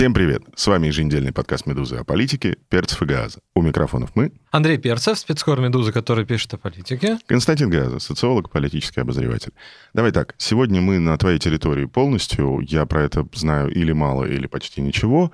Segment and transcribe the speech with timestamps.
[0.00, 0.42] Всем привет!
[0.56, 3.40] С вами еженедельный подкаст «Медузы» о политике, перцев и газа.
[3.54, 4.32] У микрофонов мы.
[4.50, 7.18] Андрей Перцев, спецкор «Медузы», который пишет о политике.
[7.26, 9.52] Константин Газа, социолог, политический обозреватель.
[9.92, 12.60] Давай так, сегодня мы на твоей территории полностью.
[12.60, 15.32] Я про это знаю или мало, или почти ничего.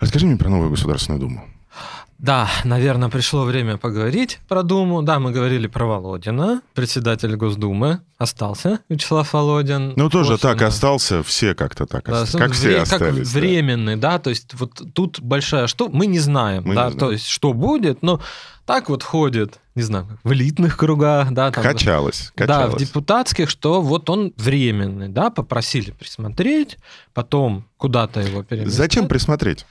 [0.00, 1.44] Расскажи мне про новую Государственную Думу.
[2.18, 5.02] Да, наверное, пришло время поговорить про Думу.
[5.02, 8.00] Да, мы говорили про Володина, председатель Госдумы.
[8.16, 9.92] Остался Вячеслав Володин.
[9.96, 10.54] Ну, тоже Осенью.
[10.54, 12.42] так остался, все как-то так да, остались.
[12.42, 13.28] Как все остались.
[13.28, 16.92] Как временный, да, то есть вот тут большая что, мы не знаем, мы да, не
[16.92, 16.98] знаем.
[16.98, 18.20] то есть что будет, но
[18.64, 21.50] так вот ходит, не знаю, в элитных кругах, да.
[21.50, 22.70] Там, качалось, качалось.
[22.70, 26.78] Да, в депутатских, что вот он временный, да, попросили присмотреть,
[27.12, 28.74] потом куда-то его переместить.
[28.74, 29.66] Зачем присмотреть?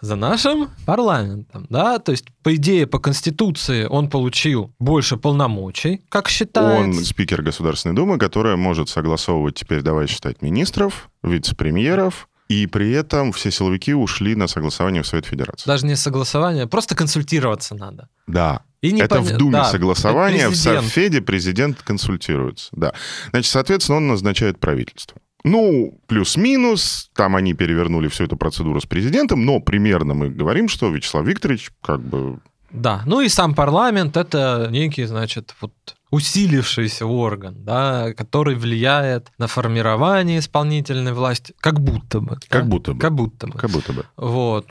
[0.00, 6.28] За нашим парламентом, да, то есть по идее по конституции он получил больше полномочий, как
[6.28, 6.98] считается.
[6.98, 13.30] Он спикер Государственной Думы, которая может согласовывать теперь, давай считать, министров, вице-премьеров, и при этом
[13.32, 15.68] все силовики ушли на согласование в Совет Федерации.
[15.68, 18.08] Даже не согласование, просто консультироваться надо.
[18.26, 18.62] Да.
[18.80, 19.24] И не это пон...
[19.24, 22.70] в Думе да, согласование, в Совфеде президент консультируется.
[22.72, 22.92] Да.
[23.30, 25.20] Значит, соответственно, он назначает правительство.
[25.44, 30.90] Ну, плюс-минус, там они перевернули всю эту процедуру с президентом, но примерно мы говорим, что
[30.90, 32.38] Вячеслав Викторович как бы...
[32.70, 35.72] Да, ну и сам парламент это некий, значит, вот
[36.10, 42.36] усилившийся орган, да, который влияет на формирование исполнительной власти, как будто бы.
[42.48, 42.68] Как да?
[42.68, 43.00] будто бы.
[43.00, 43.58] Как будто бы.
[43.58, 44.06] Как будто бы.
[44.16, 44.66] Вот.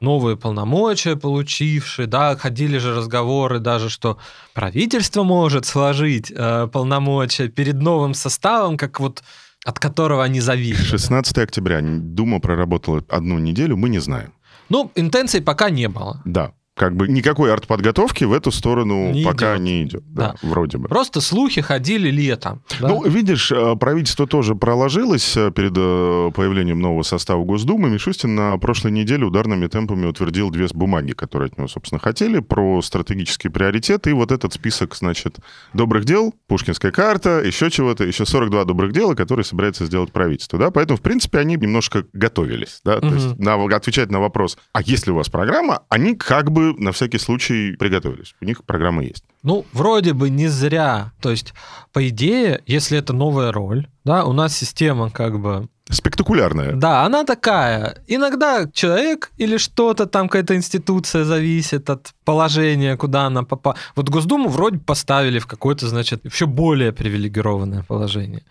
[0.00, 4.18] Новые полномочия получившие, да, ходили же разговоры даже, что
[4.52, 9.24] правительство может сложить э, полномочия перед новым составом, как вот
[9.64, 10.86] от которого они зависят.
[10.86, 11.80] 16 октября.
[11.82, 14.32] Дума проработала одну неделю, мы не знаем.
[14.68, 16.22] Ну, интенций пока не было.
[16.24, 19.62] Да как бы никакой артподготовки в эту сторону не пока идет.
[19.62, 20.02] не идет.
[20.12, 20.88] Да, да, вроде бы.
[20.88, 22.62] Просто слухи ходили летом.
[22.80, 22.88] Да?
[22.88, 27.90] Ну, видишь, э, правительство тоже проложилось э, перед э, появлением нового состава Госдумы.
[27.90, 32.82] Мишустин на прошлой неделе ударными темпами утвердил две бумаги, которые от него, собственно, хотели, про
[32.82, 34.10] стратегические приоритеты.
[34.10, 35.36] И вот этот список, значит,
[35.74, 40.58] добрых дел, Пушкинская карта, еще чего-то, еще 42 добрых дела, которые собирается сделать правительство.
[40.58, 40.70] Да?
[40.70, 42.80] Поэтому, в принципе, они немножко готовились.
[42.84, 42.96] Да?
[42.96, 43.08] Угу.
[43.08, 46.63] То есть на, отвечать на вопрос, а есть ли у вас программа, они как бы
[46.72, 48.34] на всякий случай приготовились.
[48.40, 49.24] У них программа есть.
[49.42, 51.12] Ну, вроде бы не зря.
[51.20, 51.54] То есть,
[51.92, 56.72] по идее, если это новая роль, да, у нас система как бы спектакулярная.
[56.72, 58.02] Да, она такая.
[58.06, 63.76] Иногда человек или что-то там, какая-то институция зависит от положения, куда она попала.
[63.96, 68.42] Вот Госдуму вроде поставили в какое-то, значит, еще более привилегированное положение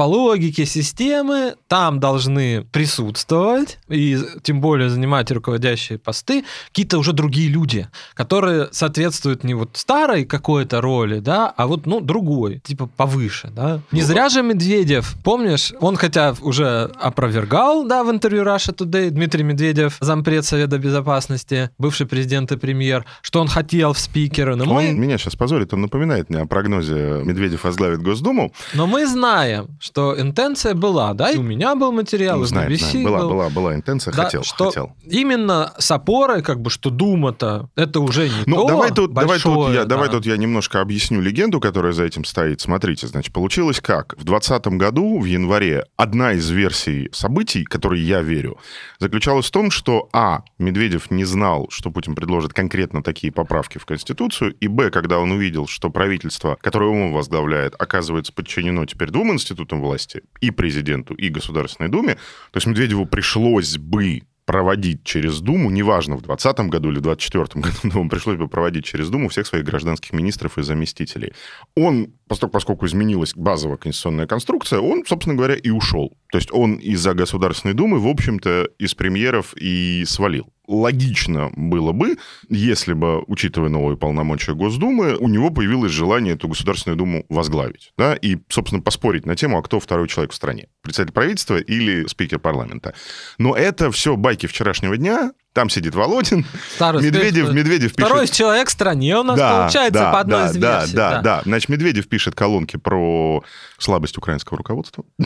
[0.00, 7.50] по логике системы там должны присутствовать и тем более занимать руководящие посты какие-то уже другие
[7.50, 13.50] люди, которые соответствуют не вот старой какой-то роли, да, а вот, ну, другой, типа повыше,
[13.54, 13.80] да.
[13.92, 19.42] Не зря же Медведев, помнишь, он хотя уже опровергал, да, в интервью Russia Today, Дмитрий
[19.42, 24.70] Медведев, зампред Совета Безопасности, бывший президент и премьер, что он хотел в спикеры, но он
[24.70, 24.92] мы...
[24.92, 28.54] меня сейчас позорит, он напоминает мне о прогнозе Медведев возглавит Госдуму.
[28.72, 32.76] Но мы знаем, что интенция была, да, и у меня был материал, ну, и BBC
[32.76, 33.04] знаем.
[33.04, 33.28] Была, был.
[33.30, 34.92] была, была интенция, да, хотел, что хотел.
[35.04, 39.40] Именно с опорой, как бы, что Дума-то, это уже не ну, то давай тут, большое,
[39.40, 39.86] давай тут, я, да.
[39.86, 42.60] давай тут я немножко объясню легенду, которая за этим стоит.
[42.60, 44.12] Смотрите, значит, получилось как?
[44.12, 48.58] В 2020 году, в январе, одна из версий событий, которой я верю,
[49.00, 53.86] заключалась в том, что, а, Медведев не знал, что Путин предложит конкретно такие поправки в
[53.86, 59.32] Конституцию, и, б, когда он увидел, что правительство, которое он возглавляет, оказывается подчинено теперь двум
[59.32, 62.14] институтам власти, и президенту, и Государственной Думе.
[62.14, 67.62] То есть Медведеву пришлось бы проводить через Думу, неважно, в 2020 году или в 2024
[67.62, 71.34] году, но ему пришлось бы проводить через Думу всех своих гражданских министров и заместителей.
[71.76, 76.16] Он, поскольку изменилась базовая конституционная конструкция, он, собственно говоря, и ушел.
[76.32, 82.16] То есть он из-за Государственной Думы, в общем-то, из премьеров и свалил логично было бы,
[82.48, 87.92] если бы, учитывая новые полномочия Госдумы, у него появилось желание эту Государственную Думу возглавить.
[87.98, 90.68] Да, и, собственно, поспорить на тему, а кто второй человек в стране.
[90.82, 92.94] Председатель правительства или спикер парламента.
[93.38, 96.46] Но это все байки вчерашнего дня, там сидит Володин,
[96.76, 97.56] Старый Медведев, спец...
[97.56, 98.08] Медведев пишет...
[98.08, 100.94] Второй человек в стране у нас да, получается да, по одной да, из версий.
[100.94, 101.42] Да, да, да.
[101.44, 103.42] Значит, Медведев пишет колонки про
[103.78, 105.04] слабость украинского руководства.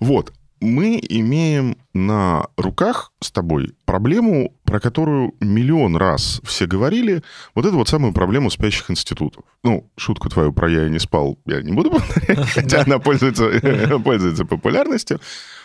[0.00, 0.32] Вот.
[0.62, 7.22] Мы имеем на руках с тобой проблему, про которую миллион раз все говорили,
[7.54, 9.44] вот эту вот самую проблему спящих институтов.
[9.64, 14.44] Ну, шутку твою про «я не спал» я не буду повторять, хотя она пользуется, пользуется
[14.44, 15.20] популярностью.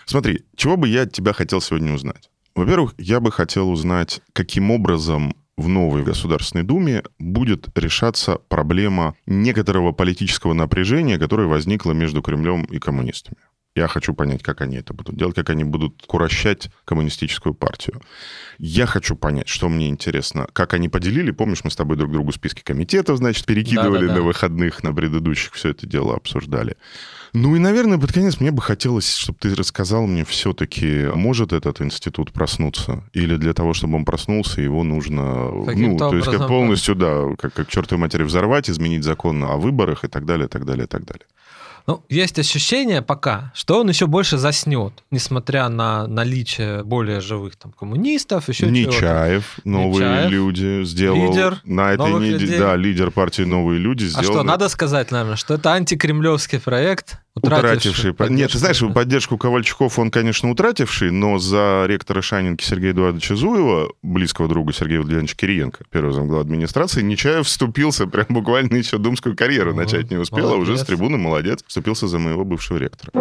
[0.05, 2.29] Смотри, чего бы я от тебя хотел сегодня узнать?
[2.55, 9.91] Во-первых, я бы хотел узнать, каким образом в новой Государственной Думе будет решаться проблема некоторого
[9.91, 13.37] политического напряжения, которое возникло между Кремлем и коммунистами.
[13.77, 18.01] Я хочу понять, как они это будут делать, как они будут курощать коммунистическую партию.
[18.57, 21.29] Я хочу понять, что мне интересно, как они поделили.
[21.29, 24.19] Помнишь, мы с тобой друг другу списки комитетов, значит, перекидывали да, да, да.
[24.19, 26.75] на выходных, на предыдущих, все это дело обсуждали.
[27.33, 31.79] Ну и, наверное, под конец мне бы хотелось, чтобы ты рассказал мне все-таки, может этот
[31.79, 33.03] институт проснуться?
[33.13, 37.53] Или для того, чтобы он проснулся, его нужно, ну, то есть как полностью, да, как,
[37.53, 41.05] как чертовой матери взорвать, изменить закон о выборах и так далее, так далее, и так
[41.05, 41.27] далее.
[41.87, 47.71] Ну, есть ощущение пока, что он еще больше заснет, несмотря на наличие более живых там
[47.71, 51.31] коммунистов, еще Нечаев, новые Нечаев, люди, сделал.
[51.31, 54.19] Лидер на этой неделе, да, лидер партии «Новые люди» сделал...
[54.19, 58.11] А что, надо сказать, наверное, что это антикремлевский проект, Утративший.
[58.11, 58.35] утративший.
[58.35, 58.87] Нет, ты знаешь, да.
[58.89, 64.99] поддержку Ковальчуков он, конечно, утративший, но за ректора Шанинки Сергея Эдуардовича Зуева, близкого друга Сергея
[64.99, 70.17] Владимировича Кириенко, первого замглава администрации, Нечаев вступился прям буквально еще думскую карьеру О, начать не
[70.17, 70.57] успел, молодец.
[70.57, 73.11] а уже с трибуны молодец, вступился за моего бывшего ректора.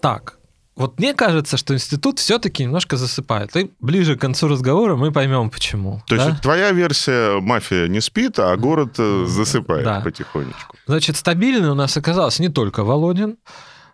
[0.00, 0.35] Так,
[0.76, 3.56] вот мне кажется, что институт все-таки немножко засыпает.
[3.56, 6.02] И ближе к концу разговора мы поймем, почему.
[6.06, 6.28] То да?
[6.28, 10.00] есть твоя версия мафия не спит, а город э, засыпает да.
[10.02, 10.76] потихонечку.
[10.86, 13.38] Значит, стабильный у нас оказался не только Володин,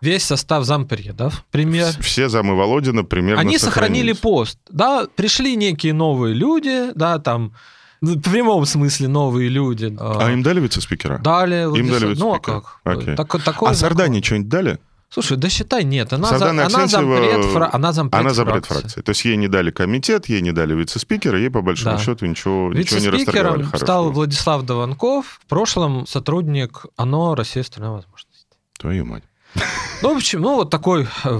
[0.01, 1.87] весь состав зампредов, пример.
[2.01, 4.59] Все замы Володина примерно Они сохранили пост.
[4.69, 7.53] Да, пришли некие новые люди, да, там
[8.01, 9.95] в прямом смысле новые люди.
[9.97, 11.19] А им дали вице-спикера?
[11.19, 11.63] Дали.
[11.79, 12.15] Им дали вице-спикера?
[12.17, 12.79] Ну, а как?
[12.83, 13.15] Okay.
[13.15, 14.79] Так, такой а Сардане что-нибудь дали?
[15.13, 16.11] Слушай, да считай, нет.
[16.11, 18.81] Она, за, она, зампред, фра, она зампред, она зампред фракции.
[18.81, 19.01] фракции.
[19.01, 22.03] То есть ей не дали комитет, ей не дали вице-спикера, ей по большому да.
[22.03, 23.67] счету ничего, ничего не расторговали.
[23.77, 28.57] стал Владислав Дованков, в прошлом сотрудник ОНО «Россия– страна возможностей».
[28.79, 29.23] Твою мать.
[30.01, 30.43] Ну, почему?
[30.43, 31.39] Ну, вот такой э,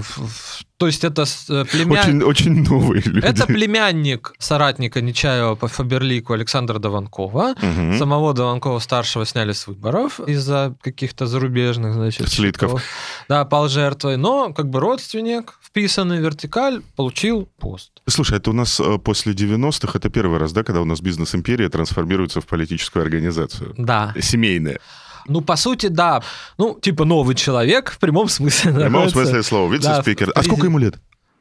[0.76, 2.26] то есть это э, племянник...
[2.26, 3.24] Очень, очень новые люди.
[3.24, 7.54] Это племянник соратника Нечаева по Фаберлику Александра Дованкова.
[7.56, 7.98] Угу.
[7.98, 12.28] Самого Дованкова-старшего сняли с выборов из-за каких-то зарубежных, значит...
[12.28, 12.70] Слитков.
[12.70, 12.82] Счетов.
[13.28, 14.16] Да, пал жертвой.
[14.16, 17.92] Но как бы родственник, вписанный в вертикаль, получил пост.
[18.08, 21.68] Слушай, это у нас э, после 90-х, это первый раз, да, когда у нас бизнес-империя
[21.68, 23.74] трансформируется в политическую организацию?
[23.78, 24.12] Да.
[24.20, 24.80] Семейная.
[25.26, 26.22] Ну, по сути, да.
[26.58, 28.72] Ну, типа новый человек в прямом смысле.
[28.72, 29.72] В прямом смысле слова.
[29.72, 30.26] Вице-спикер.
[30.26, 30.96] Да, а сколько ему лет?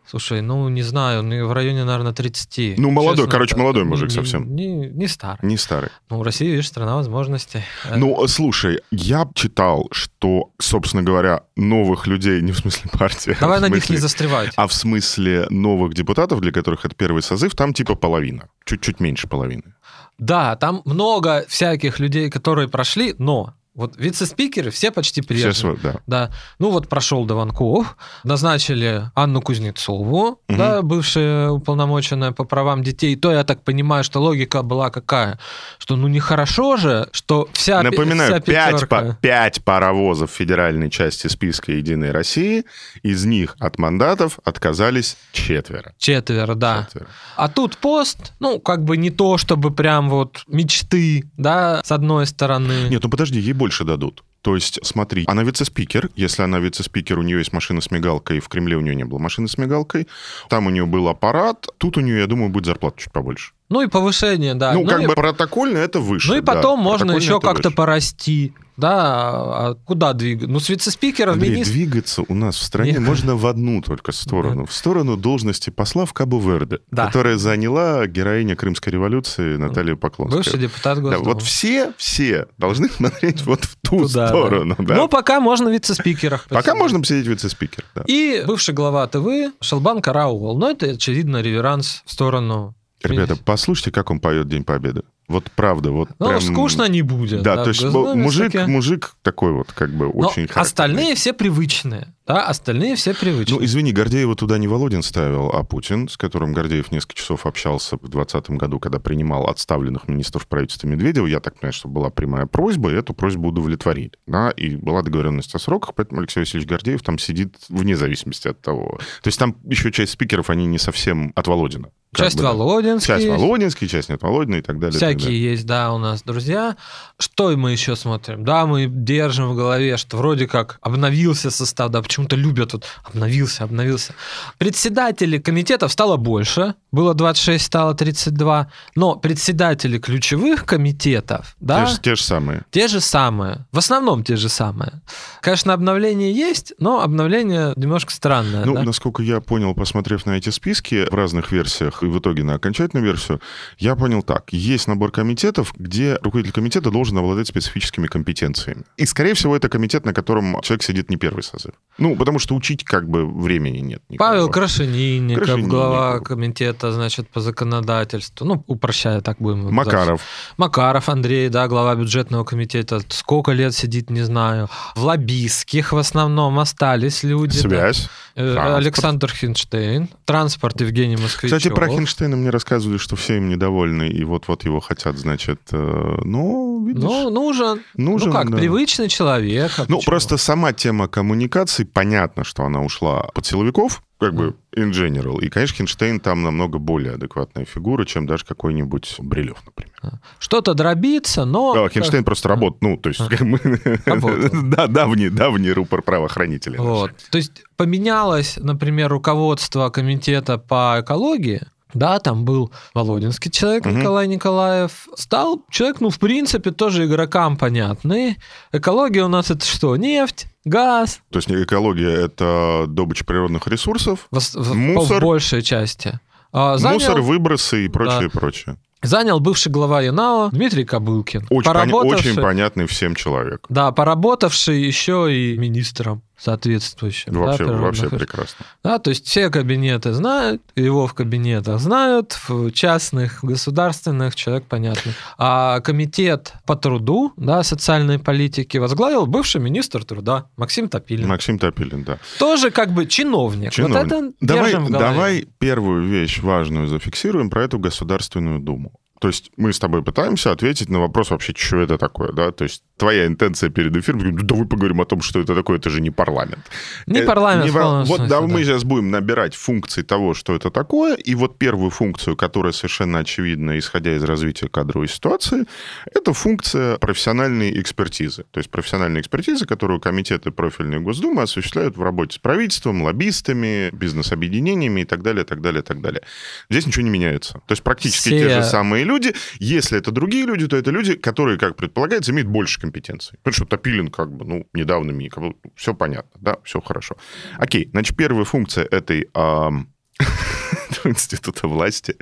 [0.06, 2.77] Слушай, ну, не знаю, ну, в районе, наверное, 30.
[2.77, 4.56] Ну, молодой, Честно, короче, молодой мужик не, совсем.
[4.56, 5.39] Не, не старый.
[5.41, 5.89] Не старый.
[6.09, 7.62] Ну, Россия, видишь, страна возможностей.
[7.95, 13.36] Ну, слушай, я читал, что, собственно говоря, новых людей, не в смысле партии.
[13.39, 14.51] Давай а на смысле, них не застревать.
[14.56, 18.50] А в смысле новых депутатов, для которых это первый созыв, там типа половина.
[18.65, 19.74] Чуть-чуть меньше половины.
[20.19, 25.52] Да, там много всяких людей, которые прошли, но вот вице-спикеры все почти прежние.
[25.52, 25.96] Все, да.
[26.06, 26.31] да.
[26.60, 30.40] Ну вот прошел Дованков, назначили Анну Кузнецову, угу.
[30.48, 33.16] да, бывшая уполномоченная по правам детей.
[33.16, 35.40] То я так понимаю, что логика была какая,
[35.80, 41.72] что ну нехорошо же, что вся Напоминаю, вся пять, по, пять паровозов федеральной части списка
[41.72, 42.66] «Единой России»,
[43.02, 45.94] из них от мандатов отказались четверо.
[45.98, 46.86] Четверо, да.
[46.86, 47.08] Четверо.
[47.36, 52.27] А тут пост, ну как бы не то, чтобы прям вот мечты, да, с одной
[52.27, 52.89] стороны.
[52.89, 54.24] Нет, ну подожди, ей больше дадут.
[54.41, 56.10] То есть, смотри, она вице-спикер.
[56.17, 59.20] Если она вице-спикер, у нее есть машина с мигалкой, в Кремле у нее не было
[59.20, 60.08] машины с мигалкой.
[60.50, 61.67] Там у нее был аппарат.
[61.77, 63.53] Тут у нее, я думаю, будет зарплата чуть побольше.
[63.70, 64.74] Ну и повышение, да.
[64.74, 65.08] Ну, ну как и...
[65.08, 66.27] бы протокольно это выше.
[66.27, 68.53] Ну и потом да, можно еще как-то порасти.
[68.77, 70.51] Да, а куда двигаться?
[70.51, 71.74] Ну, с вице-спикера в министр...
[71.74, 73.01] двигаться у нас в стране Нет.
[73.01, 74.63] можно в одну только сторону.
[74.63, 74.65] Да.
[74.65, 77.08] В сторону должности посла в Кабу-Верде, да.
[77.08, 80.42] которая заняла героиня Крымской революции Наталья Поклонская.
[80.42, 81.24] Бывший депутат Госдумы.
[81.24, 84.75] Да, вот все, все должны смотреть вот в ту Туда, сторону.
[84.80, 84.84] Да.
[84.84, 84.96] Да.
[84.96, 86.48] Ну, пока можно в вице-спикерах.
[86.50, 88.03] Пока можно посидеть вице-спикер, да.
[88.08, 90.58] И бывший глава ТВ Шалбан Караул.
[90.58, 95.03] Но это, очевидно, реверанс в сторону Ребята, послушайте, как он поет День Победы.
[95.27, 96.42] Вот правда, вот ну, прям...
[96.42, 97.42] скучно не будет.
[97.44, 102.13] Да, да то есть мужик, мужик такой вот как бы Но очень остальные все привычные.
[102.25, 103.60] Да, остальные все привычные.
[103.60, 107.98] Ну, извини, Гордеева туда не Володин ставил, а Путин, с которым Гордеев несколько часов общался
[107.98, 111.25] в 2020 году, когда принимал отставленных министров правительства Медведева.
[111.25, 114.12] Я так понимаю, что была прямая просьба, и эту просьбу удовлетворили.
[114.25, 118.62] Да, и была договоренность о сроках, поэтому Алексей Васильевич Гордеев там сидит вне зависимости от
[118.62, 119.00] того.
[119.22, 121.89] То есть там еще часть спикеров, они не совсем от Володина.
[122.15, 123.08] Часть бы, Володинский.
[123.08, 124.96] Часть Володинский, часть нет Володина и так далее.
[124.96, 125.51] Всякие такие да.
[125.51, 126.75] есть, да, у нас друзья.
[127.20, 128.43] Что мы еще смотрим?
[128.43, 133.63] Да, мы держим в голове, что вроде как обновился состав, да, почему-то любят вот обновился,
[133.63, 134.13] обновился.
[134.58, 142.00] Председателей комитетов стало больше, было 26, стало 32, но председатели ключевых комитетов, да, те же,
[142.00, 142.62] те же самые.
[142.72, 143.65] Те же самые.
[143.72, 145.01] В основном те же самые.
[145.41, 148.65] Конечно, обновление есть, но обновление немножко странное.
[148.65, 148.84] Ну, да?
[148.84, 153.05] насколько я понял, посмотрев на эти списки в разных версиях и в итоге на окончательную
[153.05, 153.41] версию,
[153.77, 154.51] я понял так.
[154.51, 158.83] Есть набор комитетов, где руководитель комитета должен обладать специфическими компетенциями.
[158.98, 161.74] И, скорее всего, это комитет, на котором человек сидит не первый созыв.
[161.98, 164.01] Ну, потому что учить как бы времени нет.
[164.10, 164.29] Никакого.
[164.31, 168.45] Павел Крашенинников, Крашенинников, глава комитета, значит, по законодательству.
[168.45, 169.72] Ну, упрощая так будем.
[169.74, 170.22] Макаров.
[170.57, 173.01] Макаров Андрей, да, глава бюджетного комитета.
[173.10, 174.69] Сколько лет сидит, не знаю.
[174.95, 177.57] В лоббистских в основном остались люди.
[177.57, 178.10] Связь.
[178.36, 178.41] Да.
[178.41, 180.10] Э, Александр Хинштейн.
[180.25, 181.57] Транспорт Евгений Москвичев.
[181.57, 186.17] Кстати, про Хинштейна мне рассказывали, что все им недовольны, и вот-вот его хотят, значит, э,
[186.23, 187.03] ну, видишь...
[187.03, 187.81] Ну, нужен.
[187.95, 188.57] нужен ну как, да.
[188.57, 189.71] привычный человек.
[189.77, 194.91] А ну, просто сама тема коммуникаций, понятно, что она ушла под силовиков, как бы in
[194.91, 195.41] general.
[195.41, 199.93] И, конечно, Хинштейн там намного более адекватная фигура, чем даже какой-нибудь Брилев, например.
[200.01, 200.19] А.
[200.39, 201.73] Что-то дробится, но...
[201.73, 202.25] Да, Хинштейн как...
[202.25, 203.21] просто работает, ну, то есть...
[204.63, 206.79] Да, давний, давний рупор правоохранителей.
[206.79, 207.12] Вот.
[207.29, 211.62] То есть поменялось, например, руководство комитета по экологии,
[211.93, 213.95] да, там был Володинский человек угу.
[213.95, 215.07] Николай Николаев.
[215.15, 218.38] Стал человек, ну, в принципе, тоже игрокам понятный.
[218.71, 219.95] Экология у нас это что?
[219.95, 221.21] Нефть, газ.
[221.31, 225.17] То есть экология— это добыча природных ресурсов, в, в, мусор.
[225.17, 226.19] В большей части.
[226.51, 226.95] А, занял...
[226.95, 228.39] Мусор, выбросы и прочее, да.
[228.39, 231.47] прочее занял бывший глава Янао Дмитрий Кобылкин.
[231.50, 232.31] Очень, поработавший...
[232.31, 233.65] очень понятный всем человек.
[233.69, 237.34] Да, поработавший еще и министром соответствующим.
[237.34, 238.66] Вообще, да, вообще прекрасно.
[238.84, 245.13] Да, то есть все кабинеты знают, его в кабинетах знают, в частных, государственных человек понятный.
[245.38, 251.28] А комитет по труду, да, социальной политики возглавил бывший министр труда Максим Топилин.
[251.28, 252.18] Максим Топилин, да.
[252.40, 253.72] Тоже как бы чиновник.
[253.72, 253.98] чиновник.
[253.98, 258.94] Вот это давай, давай первую вещь важную зафиксируем про эту Государственную Думу.
[259.24, 262.52] То есть мы с тобой пытаемся ответить на вопрос вообще, что это такое, да?
[262.52, 265.89] То есть твоя интенция перед эфиром, да вы поговорим о том, что это такое, это
[265.89, 266.65] же не парламент.
[267.07, 267.65] Не э, парламент.
[267.65, 271.33] Не, вот смысле, да, да, мы сейчас будем набирать функции того, что это такое, и
[271.35, 275.65] вот первую функцию, которая совершенно очевидна, исходя из развития кадровой ситуации,
[276.12, 278.45] это функция профессиональной экспертизы.
[278.51, 285.01] То есть профессиональной экспертизы, которую комитеты профильной Госдумы осуществляют в работе с правительством, лоббистами, бизнес-объединениями
[285.01, 286.21] и так далее, так далее, так далее.
[286.69, 287.53] Здесь ничего не меняется.
[287.65, 288.39] То есть практически Все...
[288.39, 289.33] те же самые люди, люди.
[289.59, 293.38] Если это другие люди, то это люди, которые, как предполагается, имеют больше компетенций.
[293.44, 295.30] Потому что Топилин как бы, ну, недавно мне,
[295.75, 297.16] все понятно, да, все хорошо.
[297.58, 299.30] Окей, значит, первая функция этой
[301.06, 302.16] института власти,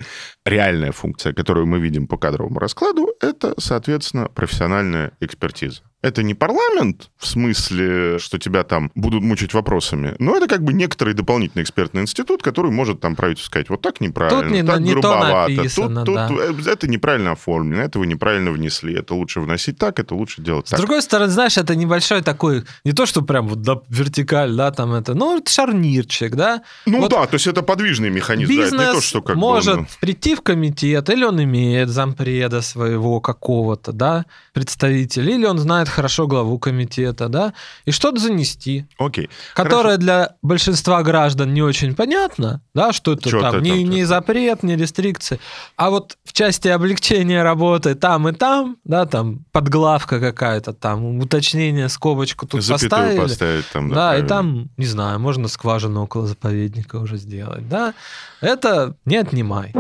[0.46, 5.82] реальная функция, которую мы видим по кадровому раскладу, это, соответственно, профессиональная экспертиза.
[6.02, 10.74] Это не парламент, в смысле, что тебя там будут мучить вопросами, но это как бы
[10.74, 14.80] некоторый дополнительный экспертный институт, который может там правительству сказать, вот так неправильно, тут не, так
[14.80, 16.28] не грубовато, написано, тут, да.
[16.28, 20.42] тут э, это неправильно оформлено, это вы неправильно внесли, это лучше вносить так, это лучше
[20.42, 20.80] делать так.
[20.80, 24.72] С другой стороны, знаешь, это небольшой такой, не то, что прям вот да, вертикаль, да,
[24.72, 26.64] там это, ну, это шарнирчик, да.
[26.88, 29.36] Ну вот да, то есть это подвижный механизм, бизнес да, это не то, что как
[29.36, 35.60] может бы, прийти в комитет, или он имеет зампреда своего какого-то, да, представителя, или он
[35.60, 37.54] знает хорошо главу комитета, да,
[37.86, 38.86] и что-то занести.
[38.98, 39.30] Окей.
[39.54, 39.98] Которое Хорошо.
[39.98, 44.76] для большинства граждан не очень понятно, да, что это что там, не, не запрет, не
[44.76, 45.40] рестрикции.
[45.76, 51.90] А вот в части облегчения работы там и там, да, там подглавка какая-то, там уточнение,
[51.90, 53.20] скобочку тут Запятую поставили.
[53.20, 53.90] поставить там.
[53.90, 57.94] Да, да и там, не знаю, можно скважину около заповедника уже сделать, да.
[58.40, 59.74] Это не отнимай.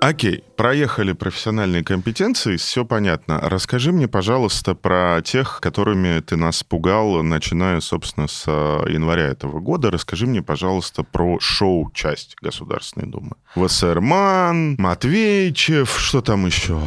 [0.00, 3.40] Окей, проехали профессиональные компетенции, все понятно.
[3.40, 9.58] Расскажи мне, пожалуйста, про тех, которыми ты нас пугал, начиная, собственно, с э, января этого
[9.60, 9.90] года.
[9.90, 13.36] Расскажи мне, пожалуйста, про шоу-часть Государственной Думы.
[13.54, 16.78] Вассерман, Матвейчев, что там еще?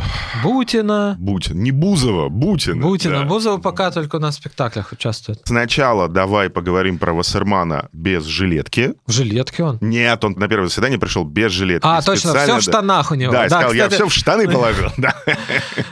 [0.44, 1.15] Бутина.
[1.18, 1.63] Бутин.
[1.63, 2.80] Не Бузова, Бутина.
[2.80, 3.22] Бутина.
[3.22, 3.25] Да.
[3.25, 5.42] Бузова пока только на спектаклях участвует.
[5.46, 8.94] Сначала давай поговорим про Вассермана без жилетки.
[9.08, 9.80] В жилетке он?
[9.82, 11.88] Нет, он на первое заседание пришел без жилетки.
[11.88, 13.34] А, точно, все в штанах у него.
[13.34, 13.91] Да, да сказал, кстати...
[13.91, 14.89] я все в штаны положил.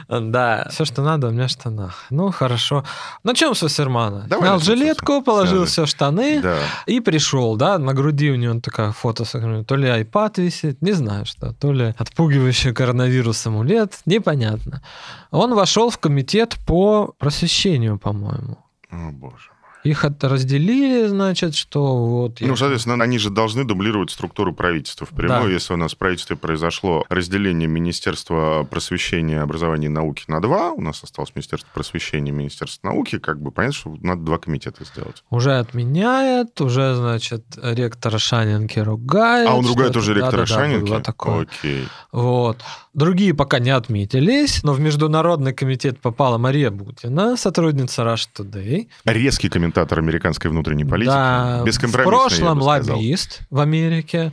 [0.08, 2.04] Да, все, что надо, у меня в штанах.
[2.10, 2.84] Ну, хорошо.
[3.24, 4.26] Начнем с Вассермана.
[4.28, 6.42] Снял жилетку, положил все в штаны
[6.86, 9.24] и пришел, да, на груди у него такая фото,
[9.64, 14.82] то ли iPad висит, не знаю что, то ли отпугивающий коронавирус амулет, непонятно.
[15.30, 18.58] Он вошел в комитет по просвещению, по-моему.
[18.90, 19.52] О, боже
[19.84, 22.40] Их это разделили, значит, что вот...
[22.40, 25.48] Ну, соответственно, они же должны дублировать структуру правительства впрямую.
[25.48, 25.50] Да.
[25.50, 30.80] Если у нас в правительстве произошло разделение Министерства просвещения, образования и науки на два, у
[30.80, 35.24] нас осталось Министерство просвещения и Министерство науки, как бы понятно, что надо два комитета сделать.
[35.30, 39.48] Уже отменяет, уже, значит, ректора Шанинки ругает.
[39.48, 40.90] А он ругает уже ректора да, Шанинки?
[40.90, 41.42] Да, такое.
[41.42, 41.88] Окей.
[42.12, 42.58] Вот.
[42.94, 48.88] Другие пока не отметились, но в Международный комитет попала Мария Бутина, сотрудница Rush Today.
[49.06, 51.12] Резкий комментатор американской внутренней политики.
[51.12, 54.32] Да, в прошлом лоббист в Америке.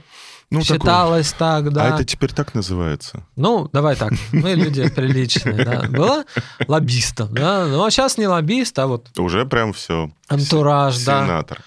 [0.51, 1.63] Ну, Считалось такой.
[1.63, 1.86] так, да.
[1.86, 3.24] А это теперь так называется?
[3.36, 4.13] Ну, давай так.
[4.32, 5.84] Мы люди приличные, да.
[5.84, 6.25] Была
[6.68, 7.68] лоббистом, да.
[7.68, 9.08] Ну, а сейчас не лоббист, а вот...
[9.20, 10.12] Уже прям все.
[10.28, 11.24] Антураж, да.
[11.24, 11.60] Сенатор.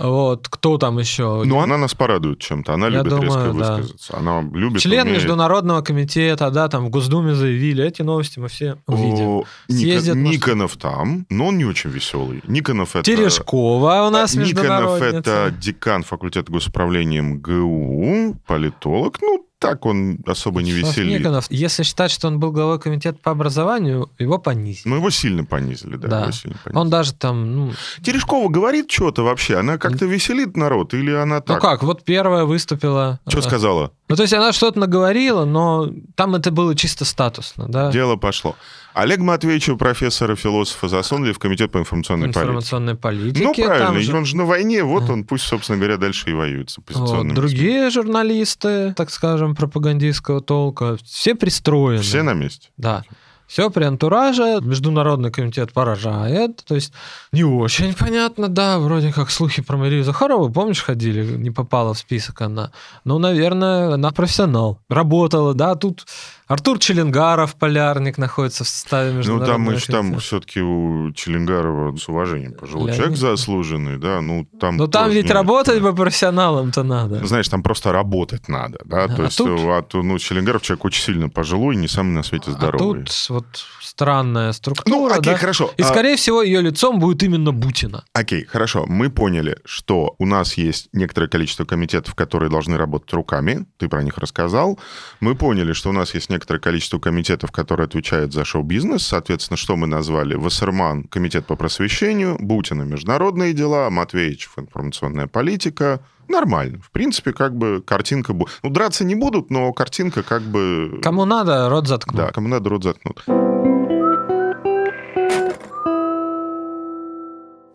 [0.00, 1.42] Вот, кто там еще?
[1.44, 2.72] Ну, она нас порадует чем-то.
[2.72, 3.76] Она Я любит думаю, резко да.
[3.76, 4.16] высказаться.
[4.16, 4.80] Она любит...
[4.80, 5.18] Член умеет...
[5.18, 7.84] Международного комитета, да, там в Госдуме заявили.
[7.84, 9.26] Эти новости мы все увидим.
[9.26, 10.80] О, Съездят, Никонов может...
[10.80, 12.40] там, но он не очень веселый.
[12.46, 13.04] Никонов это...
[13.04, 19.18] Терешкова у нас Никонов это декан факультета госуправления МГУ, политолог.
[19.20, 21.20] Ну, так он особо не веселит.
[21.20, 24.88] Никонов, если считать, что он был главой комитета по образованию, его понизили.
[24.88, 26.08] Ну, его сильно понизили, да.
[26.08, 26.32] да.
[26.32, 26.80] сильно понизили.
[26.80, 27.54] Он даже там...
[27.54, 27.72] Ну...
[28.02, 29.58] Терешкова говорит что-то вообще?
[29.58, 31.62] Она как-то веселит народ или она ну так?
[31.62, 33.20] Ну как, вот первая выступила...
[33.28, 33.92] Что сказала?
[34.10, 37.92] Ну, то есть она что-то наговорила, но там это было чисто статусно, да?
[37.92, 38.56] Дело пошло.
[38.92, 43.44] Олег Матвеевич, профессора, философа, засунули в комитет по информационной, информационной политике.
[43.44, 44.16] Ну, правильно, же...
[44.16, 47.28] он же на войне, вот он пусть, собственно говоря, дальше и воюет с оппозиционными.
[47.28, 47.36] Вот.
[47.36, 47.90] Другие СМИ.
[47.90, 52.02] журналисты, так скажем, пропагандистского толка, все пристроены.
[52.02, 52.70] Все на месте.
[52.76, 53.04] Да.
[53.50, 56.92] Все при антураже, Международный комитет поражает, то есть
[57.32, 61.98] не очень понятно, да, вроде как слухи про Марию Захарову, помнишь, ходили, не попала в
[61.98, 62.70] список она.
[63.04, 66.06] Ну, наверное, она профессионал, работала, да, тут
[66.50, 72.08] Артур Челенгаров, полярник, находится в составе международного Ну, там, мы, там все-таки у Челенгарова с
[72.08, 72.96] уважением пожилой Леонид.
[72.96, 74.76] человек заслуженный, да, ну, там...
[74.76, 77.24] Ну, там ведь работать бы профессионалом-то надо.
[77.24, 79.60] Знаешь, там просто работать надо, да, а то есть, тут...
[79.62, 83.02] а, ну, Челенгаров человек очень сильно пожилой, не самый на свете здоровый.
[83.02, 83.46] А тут вот
[83.80, 85.38] странная структура, Ну, окей, да?
[85.38, 85.70] хорошо.
[85.76, 86.16] И, а скорее а...
[86.16, 88.02] всего, ее лицом будет именно Бутина.
[88.12, 88.86] Окей, хорошо.
[88.88, 94.02] Мы поняли, что у нас есть некоторое количество комитетов, которые должны работать руками, ты про
[94.02, 94.80] них рассказал.
[95.20, 99.06] Мы поняли, что у нас есть некоторое количество комитетов, которые отвечают за шоу-бизнес.
[99.06, 100.34] Соответственно, что мы назвали?
[100.34, 106.00] Вассерман– комитет по просвещению, Бутина– международные дела, Матвеевич– информационная политика.
[106.28, 106.78] Нормально.
[106.80, 108.32] В принципе, как бы картинка...
[108.34, 111.00] Ну, драться не будут, но картинка как бы...
[111.02, 112.16] Кому надо, рот заткнут.
[112.16, 113.24] Да, кому надо, рот заткнут.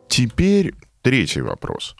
[0.07, 1.95] Теперь третий вопрос.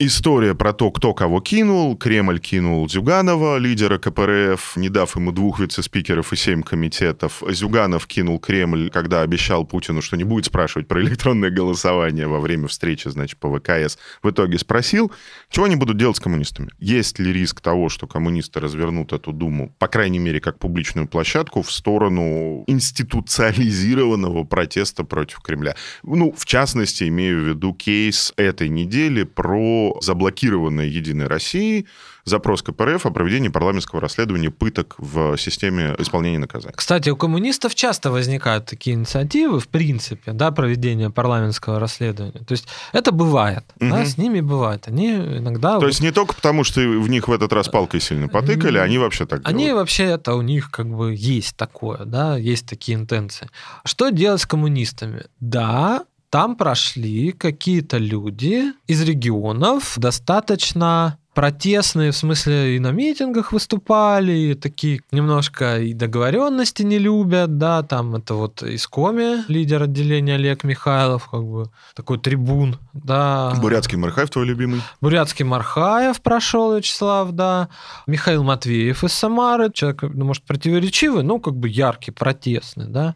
[0.00, 1.96] История про то, кто кого кинул.
[1.96, 7.44] Кремль кинул Зюганова, лидера КПРФ, не дав ему двух вице-спикеров и семь комитетов.
[7.48, 12.66] Зюганов кинул Кремль, когда обещал Путину, что не будет спрашивать про электронное голосование во время
[12.66, 13.96] встречи, значит, по ВКС.
[14.20, 15.12] В итоге спросил,
[15.48, 16.70] чего они будут делать с коммунистами?
[16.80, 21.62] Есть ли риск того, что коммунисты развернут эту Думу, по крайней мере, как публичную площадку,
[21.62, 25.76] в сторону институциализированного протеста против Кремля?
[26.02, 31.86] Ну, в частности, имею в виду кейс этой недели про заблокированной «Единой России»
[32.24, 36.74] запрос КПРФ о проведении парламентского расследования пыток в системе исполнения наказаний.
[36.76, 42.44] Кстати, у коммунистов часто возникают такие инициативы, в принципе, да, проведения парламентского расследования.
[42.44, 43.90] То есть это бывает, угу.
[43.90, 44.88] да, с ними бывает.
[44.88, 45.74] Они иногда...
[45.74, 45.88] То вот...
[45.88, 49.26] есть не только потому, что в них в этот раз палкой сильно потыкали, они вообще
[49.26, 49.80] так Они делают.
[49.80, 53.50] вообще, это у них как бы есть такое, да, есть такие интенции.
[53.84, 55.24] Что делать с коммунистами?
[55.40, 56.04] Да,
[56.34, 64.54] там прошли какие-то люди из регионов достаточно протестные, в смысле и на митингах выступали, и
[64.54, 71.28] такие немножко и договоренности не любят, да, там это вот Искоми, лидер отделения Олег Михайлов,
[71.30, 73.54] как бы такой трибун, да.
[73.60, 74.80] Бурятский Мархаев твой любимый?
[75.00, 77.68] Бурятский Мархаев прошел, Вячеслав, да.
[78.08, 83.14] Михаил Матвеев из Самары, человек, ну, может, противоречивый, но как бы яркий, протестный, да.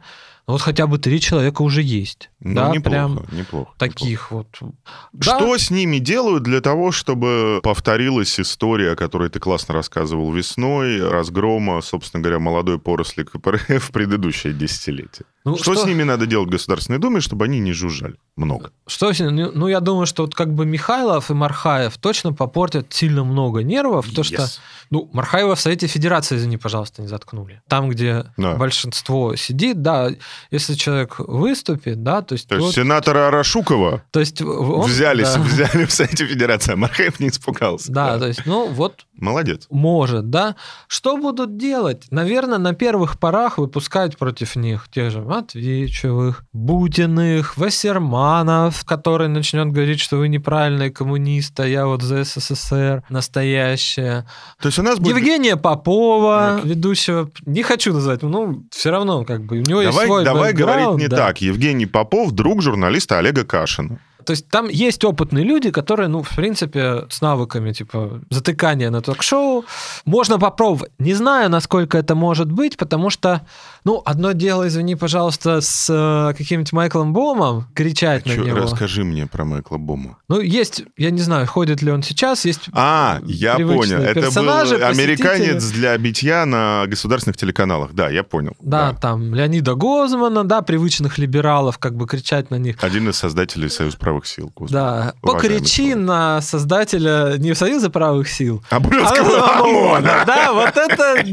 [0.49, 2.31] Ну, вот хотя бы три человека уже есть.
[2.41, 3.71] Ну, да, неплохо, прям неплохо.
[3.77, 4.47] Таких неплохо.
[4.63, 5.23] вот.
[5.23, 5.59] Что да.
[5.59, 11.83] с ними делают для того, чтобы повторилась история, о которой ты классно рассказывал весной, разгрома,
[11.83, 15.27] собственно говоря, молодой поросли КПРФ в предыдущее десятилетие?
[15.45, 18.17] Ну, что, что с ними надо делать в Государственной Думе, чтобы они не жужжали?
[18.37, 18.71] Много.
[18.87, 19.51] Что с ними?
[19.55, 24.07] Ну, я думаю, что вот как бы Михайлов и Мархаев точно попортят сильно много нервов,
[24.09, 24.15] yes.
[24.15, 24.47] то что,
[24.91, 27.63] ну, Мархаева в Совете Федерации, извини, пожалуйста, не заткнули.
[27.69, 28.57] Там, где да.
[28.57, 30.11] большинство сидит, да,
[30.51, 32.49] если человек выступит, да, то есть...
[32.49, 35.39] То есть сенатора Арашукова то есть он, взяли, да.
[35.39, 37.93] взяли в Совете Федерации, а Мархаев не испугался.
[37.93, 39.67] Да, да, то есть, ну, вот Молодец.
[39.71, 40.55] Может, да.
[40.87, 42.05] Что будут делать?
[42.11, 50.01] Наверное, на первых порах выпускать против них тех же Матвеичевых, Бутиных, Вассерманов, который начнет говорить,
[50.01, 54.27] что вы неправильные коммунисты, а я вот за СССР настоящая.
[54.61, 55.17] То есть у нас будет...
[55.17, 60.07] Евгения Попова, ведущего, не хочу назвать, ну, все равно, как бы, у него есть Давай,
[60.07, 61.17] свой давай говорить не да.
[61.17, 61.41] так.
[61.41, 63.99] Евгений Попов, друг журналиста Олега Кашина.
[64.29, 69.01] То есть там есть опытные люди, которые, ну, в принципе, с навыками, типа, затыкания на
[69.01, 69.65] ток-шоу.
[70.05, 70.93] Можно попробовать.
[70.99, 73.41] Не знаю, насколько это может быть, потому что,
[73.85, 78.59] ну, одно дело, извини, пожалуйста, с э, каким-нибудь Майклом Бомом кричать на Чё, него.
[78.59, 80.19] расскажи мне про Майкла Бома.
[80.29, 83.97] Ну, есть, я не знаю, ходит ли он сейчас, есть А, я понял.
[83.97, 87.95] Это был американец для битья на государственных телеканалах.
[87.95, 88.55] Да, я понял.
[88.61, 92.77] Да, там Леонида Гозмана, да, привычных либералов, как бы кричать на них.
[92.83, 94.53] Один из создателей Союз правых сил.
[94.55, 94.73] Господи.
[94.73, 100.25] Да, покричи на создателя не Союза правых сил, А А ОМОНа.
[100.27, 101.25] Да, вот это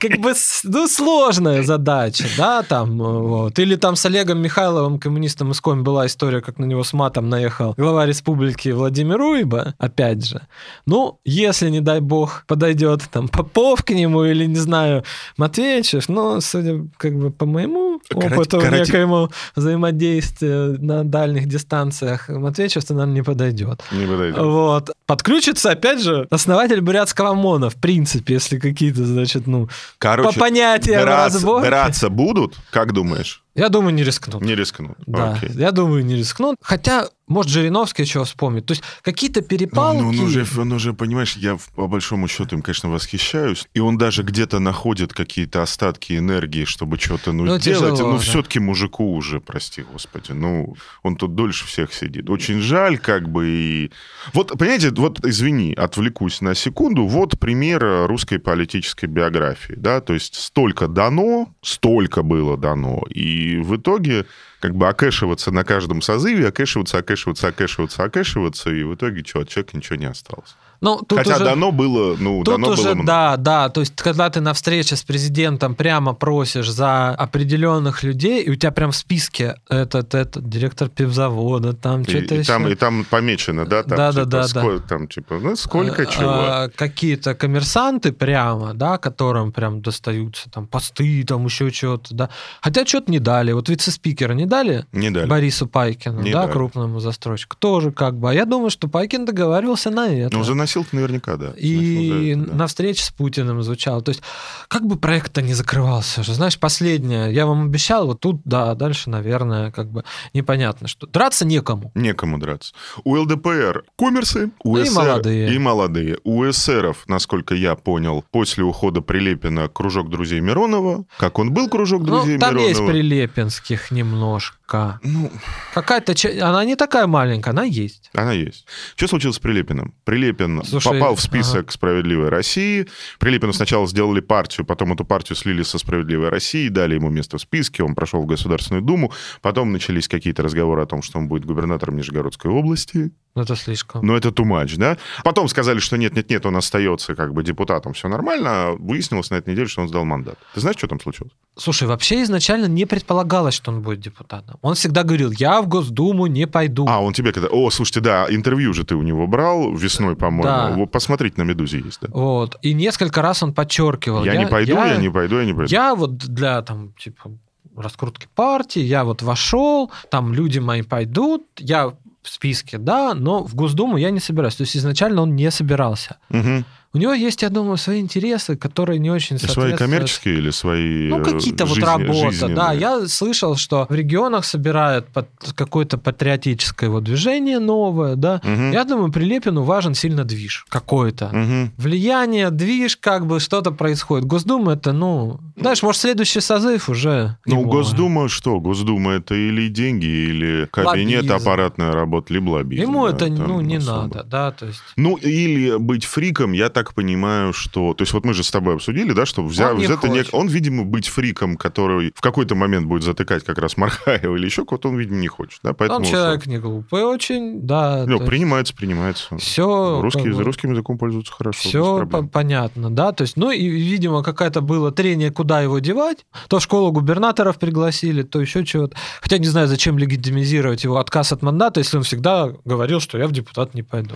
[0.00, 3.58] как бы ну, сложная задача, да, там, вот.
[3.58, 7.28] Или там с Олегом Михайловым, коммунистом из Коми, была история, как на него с матом
[7.28, 10.42] наехал глава республики Владимир Уйба, опять же.
[10.86, 15.04] Ну, если, не дай бог, подойдет там Попов к нему или, не знаю,
[15.36, 22.94] Матвеичев, ну, судя как бы по моему опыту карате- некоему взаимодействия на дальних дистанциях, Матвеичев-то,
[22.94, 23.82] наверное, не подойдет.
[23.92, 24.38] Не подойдет.
[24.38, 24.90] Вот.
[25.06, 31.02] Подключится, опять же, основатель бурятского ОМОНа, в принципе, если какие-то, значит, ну, Короче, по понятиям
[31.02, 31.66] драться, разборки.
[31.66, 32.56] драться будут?
[32.70, 33.42] Как думаешь?
[33.54, 34.42] Я думаю, не рискнут.
[34.42, 34.96] Не рискнут.
[35.06, 35.50] Да, Окей.
[35.54, 36.56] я думаю, не рискнут.
[36.60, 38.66] Хотя, может, Жириновский чего вспомнит.
[38.66, 40.00] То есть какие-то Ну, перепалки...
[40.02, 43.66] ну, он, уже, он уже, понимаешь, я по большому счету им, конечно, восхищаюсь.
[43.72, 47.62] И он даже где-то находит какие-то остатки энергии, чтобы что-то ну, Ну, делать.
[47.64, 48.18] тяжело, ну, да.
[48.18, 50.32] все-таки мужику уже, прости господи.
[50.32, 52.28] Ну, он тут дольше всех сидит.
[52.28, 53.48] Очень жаль, как бы.
[53.48, 53.90] И...
[54.32, 57.06] Вот, понимаете, вот, извини, отвлекусь на секунду.
[57.06, 59.74] Вот пример русской политической биографии.
[59.76, 60.00] Да?
[60.00, 63.02] То есть столько дано, столько было дано.
[63.08, 64.26] И в итоге
[64.64, 69.50] как бы окэшиваться на каждом созыве, окэшиваться, окэшиваться, окэшиваться, окэшиваться, и в итоге что, от
[69.50, 70.56] человека ничего не осталось.
[70.84, 71.44] Ну, тут Хотя уже...
[71.44, 74.96] дано было, ну, Тут дано уже, было да, да, то есть, когда ты на встрече
[74.96, 80.46] с президентом прямо просишь за определенных людей, и у тебя прям в списке этот, этот
[80.48, 82.44] директор пивзавода, там что-то еще.
[82.44, 84.48] там, и там помечено, да, там, Да, да, типа, да, да.
[84.48, 86.30] сколько, там, типа, ну, сколько э, чего.
[86.30, 92.28] э, какие-то коммерсанты прямо, да, которым прям достаются там посты, там еще что-то, да.
[92.60, 93.52] Хотя что-то не дали.
[93.52, 95.26] Вот вице-спикера не дали Не дали.
[95.26, 96.52] Борису Пайкину, Не да, дали.
[96.52, 97.56] крупному застройщику.
[97.56, 98.30] Тоже как бы.
[98.30, 100.36] А я думаю, что Пайкин договаривался на это.
[100.36, 101.52] Ну, заносил-то наверняка, да.
[101.56, 102.54] И да.
[102.54, 104.02] на встрече с Путиным звучало.
[104.02, 104.22] То есть,
[104.68, 106.34] как бы проект-то не закрывался же.
[106.34, 111.06] Знаешь, последнее, я вам обещал, вот тут, да, дальше, наверное, как бы непонятно, что.
[111.06, 111.92] Драться некому.
[111.94, 112.74] Некому драться.
[113.04, 115.54] У ЛДПР коммерсы, у Ну и СР молодые.
[115.54, 116.18] И молодые.
[116.24, 121.04] У эсеров, насколько я понял, после ухода Прилепина кружок друзей Миронова.
[121.18, 122.68] Как он был кружок Ну, друзей там Миронова?
[122.68, 124.56] есть прилепинских немножко.
[125.02, 125.30] Ну,
[125.74, 126.14] Какая-то...
[126.40, 128.10] Она не такая маленькая, она есть.
[128.14, 128.66] Она есть.
[128.96, 129.94] Что случилось с Прилепиным?
[130.04, 131.72] Прилепин Слушай, попал в список ага.
[131.72, 132.88] «Справедливой России».
[133.18, 137.42] Прилепину сначала сделали партию, потом эту партию слили со «Справедливой России», дали ему место в
[137.42, 139.12] списке, он прошел в Государственную Думу.
[139.42, 143.12] Потом начались какие-то разговоры о том, что он будет губернатором Нижегородской области.
[143.36, 144.06] Ну, это слишком.
[144.06, 144.96] Но это too much, да?
[145.24, 148.76] Потом сказали, что нет-нет-нет, он остается как бы депутатом, все нормально.
[148.78, 150.38] Выяснилось на этой неделе, что он сдал мандат.
[150.54, 151.32] Ты знаешь, что там случилось?
[151.56, 154.58] Слушай, вообще изначально не предполагалось, что он будет депутатом.
[154.62, 156.86] Он всегда говорил, я в Госдуму не пойду.
[156.88, 157.48] А, он тебе когда...
[157.48, 160.44] О, слушайте, да, интервью же ты у него брал весной, по-моему.
[160.44, 160.70] Да.
[160.76, 162.08] Вот Посмотрите на «Медузе» есть, да?
[162.12, 162.56] Вот.
[162.62, 164.24] И несколько раз он подчеркивал.
[164.24, 164.96] Я, не пойду, я...
[164.96, 165.72] не пойду, я не пойду.
[165.72, 167.32] Я вот для там, типа,
[167.76, 173.54] раскрутки партии, я вот вошел, там люди мои пойдут, я в списке, да, но в
[173.54, 174.56] Госдуму я не собираюсь.
[174.56, 176.16] То есть изначально он не собирался.
[176.30, 176.64] Мгм.
[176.94, 179.78] У него есть, я думаю, свои интересы, которые не очень И Свои соответствуют...
[179.78, 182.54] коммерческие или свои Ну, э, какие-то вот жизни- работа, жизненные?
[182.56, 182.72] да.
[182.72, 188.40] Я слышал, что в регионах собирают под какое-то патриотическое вот движение новое, да.
[188.44, 188.70] Мгм.
[188.70, 191.30] Я думаю, Прилепину важен сильно движ какой-то.
[191.32, 191.72] Мгм.
[191.76, 194.24] Влияние, движ, как бы что-то происходит.
[194.26, 197.36] Госдума это, ну, знаешь, может, следующий созыв уже.
[197.44, 197.70] Ну, его.
[197.70, 198.60] Госдума что?
[198.60, 201.34] Госдума это или деньги, или кабинет, Лоббизм.
[201.34, 202.82] аппаратная работа, либо лоббизм.
[202.82, 204.02] Ему да, это, ну, не особо.
[204.02, 204.80] надо, да, то есть...
[204.96, 207.94] Ну, или быть фриком, я так понимаю, что...
[207.94, 209.70] То есть вот мы же с тобой обсудили, да, что взя...
[209.70, 210.24] Он не взято не-.
[210.32, 214.64] Он, видимо, быть фриком, который в какой-то момент будет затыкать как раз Мархаева или еще
[214.64, 216.00] кого-то, он, видимо, не хочет, да, поэтому...
[216.00, 218.04] Он человек не глупый очень, да.
[218.06, 219.36] Ну, принимается, принимается.
[219.38, 221.68] Все, Русский, русским языком пользуются хорошо.
[221.68, 222.28] Все проблем.
[222.28, 223.12] понятно, да.
[223.12, 226.26] То есть, ну и, видимо, какая-то было трение, куда его девать.
[226.48, 228.96] То в школу губернаторов пригласили, то еще чего-то.
[229.20, 233.26] Хотя не знаю, зачем легитимизировать его отказ от мандата, если он всегда говорил, что я
[233.26, 234.14] в депутат не пойду.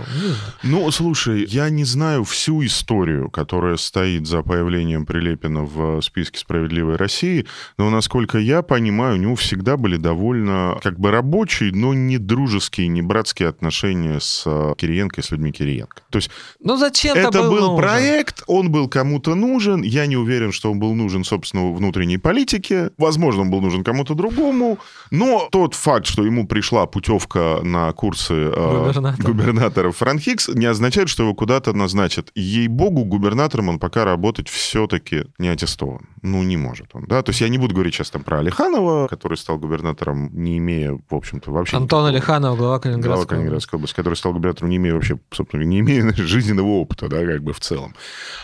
[0.62, 0.70] Не.
[0.70, 6.38] Ну, слушай, я не знаю всю всю историю, которая стоит за появлением Прилепина в списке
[6.38, 11.94] «Справедливой России», но, насколько я понимаю, у него всегда были довольно как бы рабочие, но
[11.94, 16.02] не дружеские, не братские отношения с э, Кириенко и с людьми Кириенко.
[16.10, 17.76] То есть ну, зачем это был, был нужен?
[17.76, 22.90] проект, он был кому-то нужен, я не уверен, что он был нужен, собственно, внутренней политике,
[22.98, 24.78] возможно, он был нужен кому-то другому,
[25.10, 29.26] но тот факт, что ему пришла путевка на курсы э, Губернатор.
[29.26, 32.30] губернатора Франхикс, не означает, что его куда-то назначат.
[32.40, 36.08] Ей-богу, губернатором он пока работать все-таки не аттестован.
[36.22, 37.22] Ну, не может он, да?
[37.22, 40.98] То есть я не буду говорить сейчас там про Алиханова, который стал губернатором, не имея,
[41.08, 41.76] в общем-то, вообще...
[41.76, 43.28] Антон никакого- Алиханов, глава глава Калининградской области.
[43.28, 47.42] Калининградской области, который стал губернатором, не имея вообще, собственно, не имея жизненного опыта, да, как
[47.42, 47.94] бы в целом.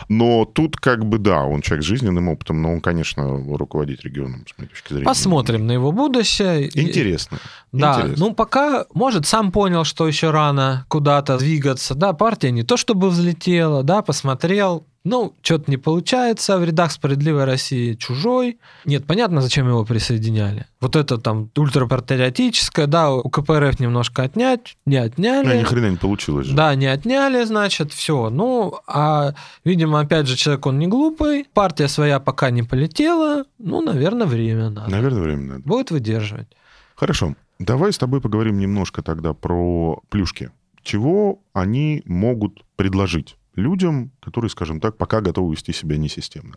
[0.09, 3.25] Но тут как бы, да, он человек с жизненным опытом, но он, конечно,
[3.57, 5.07] руководить регионом, с моей точки зрения.
[5.07, 6.71] Посмотрим на его будущее.
[6.75, 7.39] Интересно.
[7.73, 8.27] Да, Интересно.
[8.27, 13.11] ну пока, может, сам понял, что еще рано куда-то двигаться, да, партия не то чтобы
[13.11, 18.59] взлетела, да, посмотрел, ну, что-то не получается, в рядах «Справедливой России» чужой.
[18.87, 20.66] Нет, понятно, зачем его присоединяли.
[20.81, 25.47] Вот это там ультрапатриотическое, да, у КПРФ немножко отнять, не отняли.
[25.47, 26.57] Ну, ни хрена не получилось же.
[26.57, 28.31] Да, не отняли, значит, все.
[28.31, 33.83] Ну, а, видимо, опять же, человек, он не глупый, партия своя пока не полетела, ну,
[33.83, 34.90] наверное, время надо.
[34.90, 35.62] Наверное, время надо.
[35.64, 36.49] Будет выдерживать.
[36.94, 37.35] Хорошо.
[37.59, 40.51] Давай с тобой поговорим немножко тогда про плюшки.
[40.83, 46.57] Чего они могут предложить людям, которые, скажем так, пока готовы вести себя несистемно?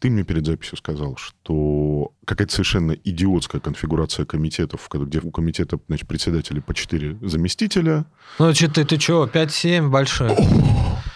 [0.00, 6.08] Ты мне перед записью сказал, что какая-то совершенно идиотская конфигурация комитетов, где у комитета, значит,
[6.08, 8.04] председатели по 4 заместителя.
[8.38, 10.30] Ну, что ты, ты что, 5-7 большой?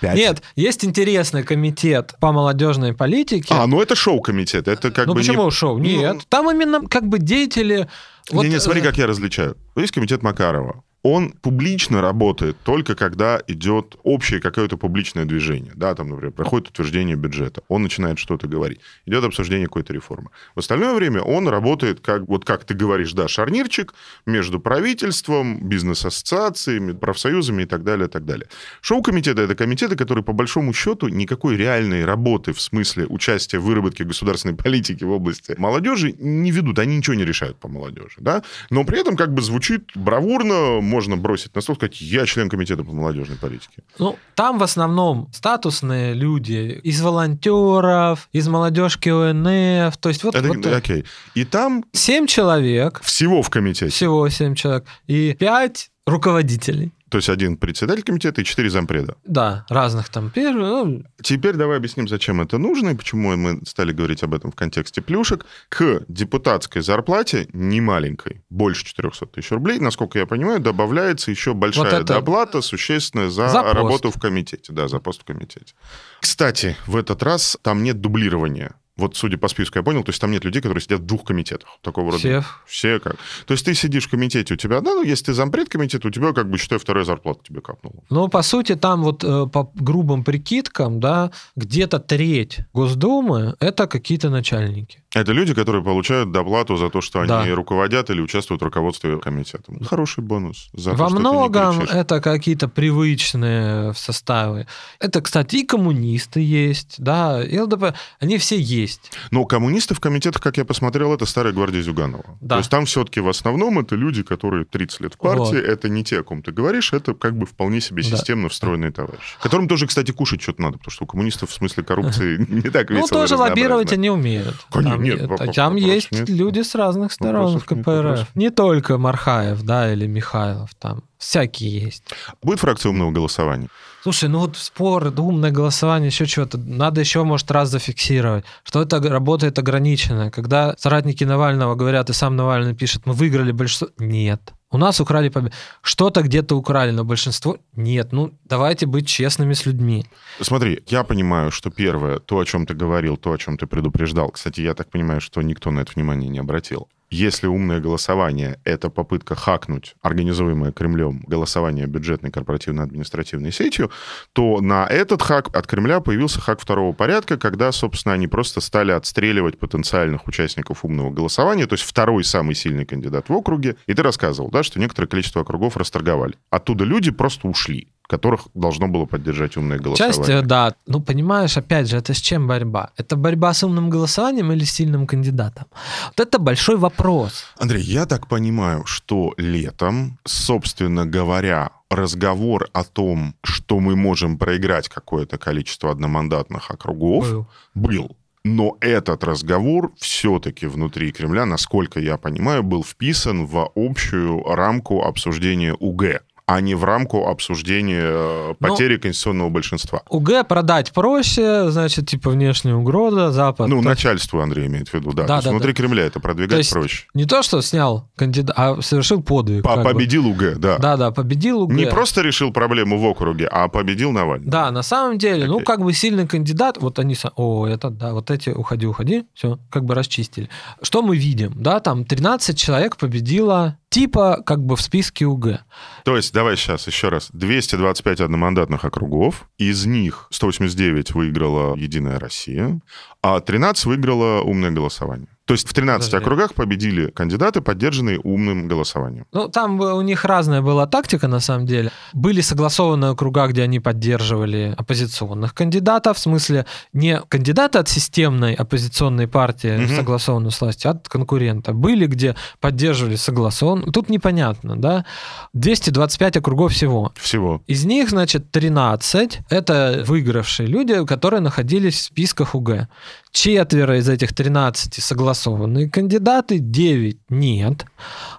[0.00, 0.16] Пять.
[0.16, 3.48] Нет, есть интересный комитет по молодежной политике.
[3.50, 5.50] А, ну это шоу-комитет, это как ну бы почему не...
[5.50, 5.78] шоу?
[5.78, 7.88] Ну, Нет, там именно как бы деятели...
[8.30, 9.56] вот, не, не, смотри, э, как я различаю.
[9.74, 10.84] Есть комитет Макарова.
[11.04, 15.72] Он публично работает только когда идет общее какое-то публичное движение.
[15.76, 17.62] Да, там, например, проходит утверждение бюджета.
[17.68, 18.80] Он начинает что-то говорить.
[19.06, 20.30] Идет обсуждение какой-то реформы.
[20.56, 23.94] В остальное время он работает как, вот как ты говоришь, да, шарнирчик
[24.26, 28.48] между правительством, бизнес-ассоциациями, профсоюзами и так далее, и так далее.
[28.80, 34.02] Шоу-комитеты— это комитеты, которые, по большому счету, никакой реальной работы в смысле участия в выработке
[34.02, 36.80] государственной политики в области молодежи не ведут.
[36.80, 38.42] Они ничего не решают по молодежи, да?
[38.70, 42.82] Но при этом как бы звучит бравурно, можно бросить на стол, сказать, я член комитета
[42.82, 43.82] по молодежной политике.
[43.98, 49.96] Ну, там в основном статусные люди из волонтеров, из молодежки ОНФ.
[49.98, 51.04] То есть вот, Это, вот, окей.
[51.34, 53.92] И там 7 человек, всего в комитете.
[53.92, 56.92] всего 7 человек, и 5 руководителей.
[57.10, 59.16] То есть один председатель комитета и четыре зампреда.
[59.24, 60.58] Да, разных там первых.
[60.58, 64.54] Ну, Теперь давай объясним, зачем это нужно и почему мы стали говорить об этом в
[64.54, 65.46] контексте плюшек.
[65.68, 71.84] К депутатской зарплате, не маленькой, больше 400 тысяч рублей, насколько я понимаю, добавляется еще большая
[71.84, 73.74] Вот это- доплата, существенная за, За пост.
[73.74, 74.72] работу в комитете.
[74.72, 75.74] Да, за пост в комитете.
[76.20, 78.74] Кстати, в этот раз там нет дублирования.
[78.98, 81.24] Вот, судя по списку, я понял, то есть там нет людей, которые сидят в двух
[81.24, 81.68] комитетах.
[81.82, 82.18] Такого рода.
[82.18, 82.44] все.
[82.66, 83.16] Все как.
[83.46, 86.10] То есть ты сидишь в комитете, у тебя одна, ну, если ты зампред комитета, у
[86.10, 88.02] тебя, как бы, считай, вторая зарплата тебе капнула.
[88.10, 94.30] Ну, по сути, там вот э, по грубым прикидкам, да, где-то треть Госдумы– это какие-то
[94.30, 95.02] начальники.
[95.14, 97.54] Это люди, которые получают доплату за то, что они Да.
[97.54, 99.80] руководят или участвуют в руководстве комитетом.
[99.82, 100.68] Хороший бонус.
[100.74, 104.66] За то, Во не многом это какие-то привычные составы.
[105.00, 109.10] Это, кстати, и коммунисты есть, да, и ЛДП, они все есть.
[109.30, 112.24] Но коммунисты в комитетах, как я посмотрел, это старая гвардия Зюганова.
[112.42, 112.56] Да.
[112.56, 115.54] То есть там все-таки в основном это люди, которые 30 лет в партии, Вот.
[115.54, 118.10] это не те, о ком ты говоришь, это как бы вполне себе Да.
[118.16, 119.36] системно встроенные товарищи.
[119.42, 122.90] Которым тоже, кстати, кушать что-то надо, потому что у коммунистов в смысле коррупции не так
[122.90, 124.54] Ну, весело и тоже лоббировать они умеют.
[124.70, 126.28] Конечно, там, нет, вопрос- там вопросов есть нет.
[126.28, 127.94] люди с разных сторон в Вопросов нет, КПРФ.
[127.96, 132.04] вопросов Не только Мархаев, да, или Михайлов, там всякие есть.
[132.42, 133.68] Будет фракция умного голосования?
[134.08, 136.56] Слушай, ну вот спор, умное голосование, еще чего-то.
[136.56, 140.30] Надо еще, может, раз зафиксировать, что это работает ограниченно.
[140.30, 143.88] Когда соратники Навального говорят, и сам Навальный пишет, мы выиграли большинство.
[143.98, 144.54] Нет.
[144.70, 145.54] У нас украли победу.
[145.82, 148.12] Что-то где-то украли, но большинство нет.
[148.12, 150.06] Ну, давайте быть честными с людьми.
[150.40, 154.30] Смотри, я понимаю, что первое, то, о чем ты говорил, то, о чем ты предупреждал.
[154.30, 156.88] Кстати, я так понимаю, что никто на это внимание не обратил.
[157.10, 163.90] Если умное голосование— это попытка хакнуть организуемое Кремлем голосование бюджетной корпоративно-административной сетью,
[164.34, 168.92] то на этот хак от Кремля появился хак второго порядка, когда, собственно, они просто стали
[168.92, 173.76] отстреливать потенциальных участников умного голосования, то есть второй самый сильный кандидат в округе.
[173.86, 176.34] И ты рассказывал, да, что некоторое количество округов расторговали.
[176.50, 180.16] Оттуда люди просто ушли которых должно было поддержать умное голосование.
[180.16, 180.74] Часть, э, да.
[180.86, 182.90] Ну, понимаешь, опять же, это с чем борьба?
[182.96, 185.66] Это борьба с умным голосованием или с сильным кандидатом?
[186.06, 187.44] Вот это большой вопрос.
[187.58, 194.38] Андрей, я так понимаю, что летом, собственно говоря, разговор о том, что то мы можем
[194.38, 197.28] проиграть какое-то количество одномандатных округов.
[197.28, 197.46] Был.
[197.74, 198.16] Был.
[198.44, 205.74] Но этот разговор все-таки внутри Кремля, насколько я понимаю, был вписан в общую рамку обсуждения
[205.74, 210.00] УГ а не в рамку обсуждения э, Ну, потери конституционного большинства.
[210.08, 213.68] УГ продать проще, значит, типа внешняя угроза, Запад.
[213.68, 215.24] Ну, То- начальству Андрей имеет в виду, да.
[215.24, 215.76] Да, То есть да, внутри да.
[215.76, 217.04] Кремля это То продвигать есть проще.
[217.12, 219.62] Не то, что снял кандидат, а совершил подвиг.
[219.62, 219.92] По- как бы.
[219.92, 220.78] Победил УГ, да.
[220.78, 221.72] Да, да, победил УГ.
[221.74, 224.48] Не просто решил проблему в округе, а победил Навальный.
[224.48, 225.66] Да, на самом деле, ну, Окей.
[225.66, 229.84] как бы сильный кандидат, вот они, о, это, да, вот эти, уходи, уходи, все, как
[229.84, 230.48] бы расчистили.
[230.80, 235.60] Что мы видим, да, там 13 человек победило, типа, как бы в списке УГ.
[236.04, 237.30] То есть, давай сейчас еще раз.
[237.32, 242.80] 225 одномандатных округов, из них 189 выиграла «Единая Россия»,
[243.22, 245.37] а 13 выиграла «Умное голосование».
[245.48, 246.24] То есть в 13 Подожди.
[246.24, 249.24] округах победили кандидаты, поддержанные умным голосованием.
[249.32, 251.90] Ну, там у них разная была тактика, на самом деле.
[252.12, 259.26] Были согласованные округа, где они поддерживали оппозиционных кандидатов, в смысле не кандидата от системной оппозиционной
[259.26, 259.96] партии, Мгм.
[259.96, 261.72] согласованной с властью, а от конкурента.
[261.72, 263.90] Были, где поддерживали согласон.
[263.90, 265.06] Тут непонятно, да?
[265.54, 267.12] 225 округов всего.
[267.16, 267.62] Всего.
[267.66, 272.88] Из них, значит, 13— это выигравшие люди, которые находились в списках УГ.
[273.32, 277.84] Четверо из этих 13 согласованные кандидаты, 9 нет.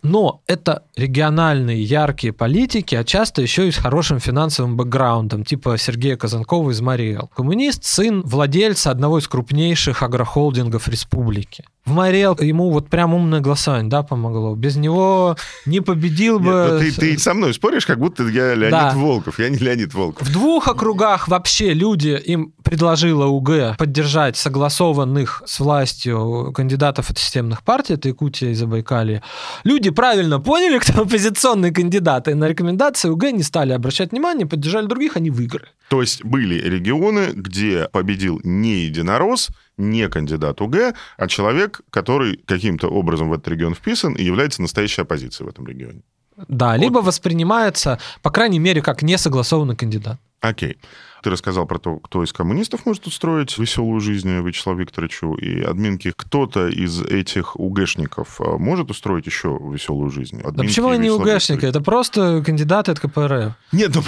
[0.02, 6.18] Но это региональные яркие политики, а часто еще и с хорошим финансовым бэкграундом, типа Сергея
[6.18, 7.30] Казанкова из Мариэл.
[7.36, 11.66] Коммунист, сын владельца одного из крупнейших агрохолдингов республики.
[11.86, 14.56] В Мариэл ему вот прям умное голосование, да, помогло.
[14.56, 16.70] Без него не победил Нет, бы...
[16.74, 18.94] ну ты, ты со мной споришь, как будто я Леонид Да.
[18.96, 19.40] Волков.
[19.40, 20.28] Я не Леонид Волков.
[20.28, 27.64] В двух округах вообще люди им предложила УГ поддержать согласованных с властью кандидатов от системных
[27.64, 29.24] партий, это Якутия и Забайкалье.
[29.64, 34.86] Люди правильно поняли, кто оппозиционные кандидаты, и на рекомендации УГ не стали обращать внимание, поддержали
[34.86, 35.70] других, они выиграли.
[35.90, 42.88] То есть были регионы, где победил не единорос, не кандидат УГ, а человек, который каким-то
[42.88, 46.02] образом в этот регион вписан и является настоящей оппозицией в этом регионе.
[46.48, 50.20] Да, либо воспринимается, по крайней мере, как несогласованный кандидат.
[50.42, 50.78] Окей.
[51.22, 56.14] Ты рассказал про то, кто из коммунистов может устроить веселую жизнь Вячеславу Викторовичу и админки.
[56.16, 60.40] Кто-то из этих УГшников э, может устроить еще веселую жизнь?
[60.42, 61.66] Да Админки почему они УГшники?
[61.66, 63.52] Это просто кандидаты от КПРФ.
[63.74, 64.02] Нет, ну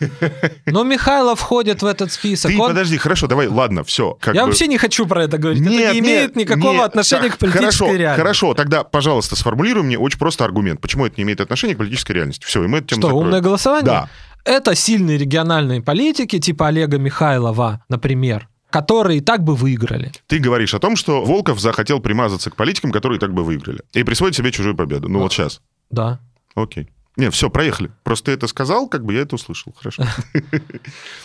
[0.66, 2.50] Но Михайлов входит в этот список.
[2.50, 4.18] ты Он- подожди, хорошо, давай, ладно, все.
[4.34, 5.62] Я вообще не хочу про это говорить.
[5.62, 6.84] это не имеет никакого нет.
[6.84, 8.20] отношения Так, к политической хорошо, реальности.
[8.20, 10.82] Хорошо, тогда, пожалуйста, сформулируй мне очень просто аргумент.
[10.82, 12.44] Почему это не имеет отношения к политической реальности?
[12.44, 13.26] Все, и мы эту тему Что, закроем.
[13.28, 13.86] умное голосование?
[13.86, 14.08] Да.
[14.44, 20.12] Это сильные региональные политики, типа Олега Михайлова, например, которые и так бы выиграли.
[20.26, 23.82] Ты говоришь о том, что Волков захотел примазаться к политикам, которые и так бы выиграли.
[23.92, 25.08] И присвоить себе чужую победу.
[25.08, 25.22] Ну А.
[25.22, 25.60] вот сейчас.
[25.90, 26.20] Да.
[26.54, 26.88] Окей.
[27.16, 27.90] Не, все, проехали.
[28.04, 29.74] Просто ты это сказал, как бы я это услышал.
[29.76, 30.04] Хорошо.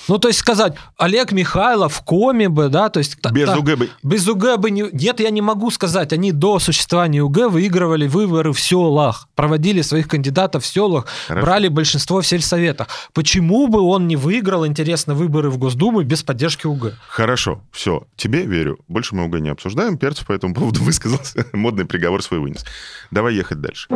[0.07, 3.17] Ну, то есть сказать, Олег Михайлов в коме бы, да, то есть...
[3.31, 3.89] Без та- УГ бы...
[4.03, 4.83] Без УГ бы не...
[4.91, 6.13] Нет, я не могу сказать.
[6.13, 11.45] Они до существования УГ выигрывали выборы в селах, проводили своих кандидатов в селах, Хорошо.
[11.45, 12.87] брали большинство в сельсоветах.
[13.13, 16.93] Почему бы он не выиграл, интересно, выборы в Госдуму без поддержки УГ?
[17.07, 18.77] Хорошо, все, тебе верю.
[18.87, 19.97] Больше мы УГ не обсуждаем.
[19.97, 21.47] Перцев по этому поводу высказался.
[21.51, 22.63] Модный приговор свой вынес.
[23.09, 23.87] Давай ехать дальше.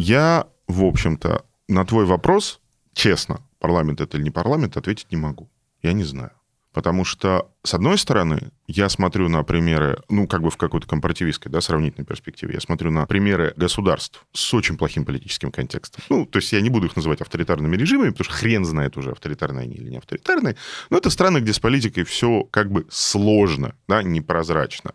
[0.00, 2.60] Я, в общем-то, на твой вопрос,
[2.94, 5.50] честно, парламент это или не парламент, ответить не могу.
[5.82, 6.30] Я не знаю.
[6.72, 11.50] Потому что, с одной стороны, я смотрю на примеры, ну, как бы в какой-то компаративистской,
[11.50, 16.04] да, сравнительной перспективе, я смотрю на примеры государств с очень плохим политическим контекстом.
[16.10, 19.10] Ну, то есть я не буду их называть авторитарными режимами, потому что хрен знает уже,
[19.10, 20.54] авторитарные они или не авторитарные,
[20.90, 24.92] но это страны, где с политикой все как бы сложно, да, непрозрачно.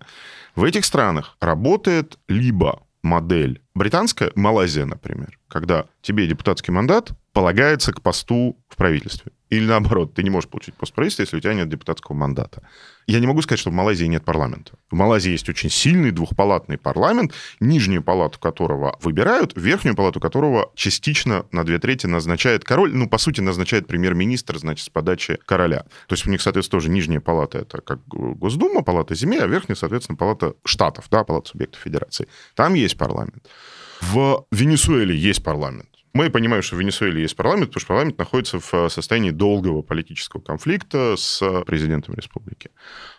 [0.55, 8.01] В этих странах работает либо модель британская, Малайзия, например, когда тебе депутатский мандат полагается к
[8.01, 9.31] посту в правительстве.
[9.49, 12.67] Или наоборот, ты не можешь получить пост в правительстве, если у тебя нет депутатского мандата.
[13.05, 14.73] Я не могу сказать, что в Малайзии нет парламента.
[14.89, 21.45] В Малайзии есть очень сильный двухпалатный парламент, нижнюю палату которого выбирают, верхнюю палату которого частично
[21.51, 22.95] на две трети назначает король.
[22.95, 25.85] Ну, по сути, назначает премьер-министр, значит, с подачи короля.
[26.07, 29.75] То есть у них, соответственно, тоже нижняя палата— это как Госдума, палата земли, а верхняя,
[29.75, 32.27] соответственно, палата штатов, да, палата субъектов федерации.
[32.55, 33.47] Там есть парламент.
[34.11, 35.89] В Венесуэле есть парламент.
[36.13, 40.41] Мы понимаем, что в Венесуэле есть парламент, потому что парламент находится в состоянии долгого политического
[40.41, 42.69] конфликта с президентом республики.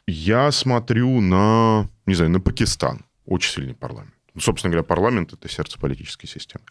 [0.07, 3.07] Я смотрю на, не знаю, на Пакистан.
[3.25, 4.15] Очень сильный парламент.
[4.35, 6.65] Ну, Собственно говоря, парламент— это сердце политической системы.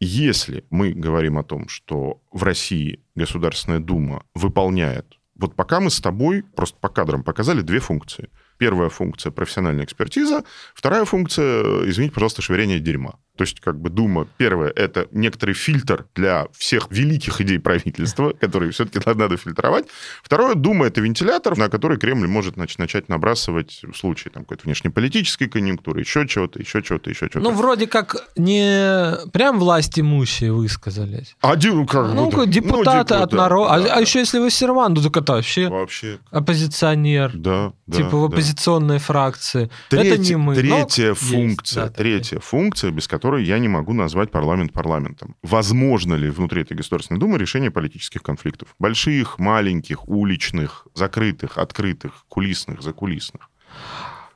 [0.00, 5.06] Если мы говорим о том, что в России Государственная Дума выполняет...
[5.36, 8.30] Вот пока мы с тобой просто по кадрам показали две функции.
[8.56, 10.44] Первая функция– профессиональная экспертиза.
[10.74, 13.18] Вторая функция– извините, пожалуйста, швырение дерьма.
[13.36, 18.70] То есть, как бы Дума, первое, это некоторый фильтр для всех великих идей правительства, которые
[18.72, 19.86] все-таки надо фильтровать.
[20.22, 24.64] Второе, Дума, это вентилятор, на который Кремль может значит, начать набрасывать в случае там, какой-то
[24.64, 27.40] внешнеполитической конъюнктуры, еще чего-то, еще чего-то, еще чего-то.
[27.40, 31.36] Ну, вроде как не прям власть имущие высказались.
[31.40, 33.82] Один, ну, как ну, бы, депутаты ну, от народа.
[33.82, 37.32] Да, а, а еще если вы серван, ну так это вообще, вообще оппозиционер.
[37.34, 38.34] Да, да, типа в да.
[38.34, 39.70] оппозиционной фракции.
[39.90, 40.54] Третья, это не мы.
[40.54, 45.36] Третья но функция, есть, да, третья функция, без которой я не могу назвать парламент парламентом.
[45.42, 48.74] Возможно ли внутри этой Государственной Думы решение политических конфликтов?
[48.78, 53.50] Больших, маленьких, уличных, закрытых, открытых, кулисных, закулисных.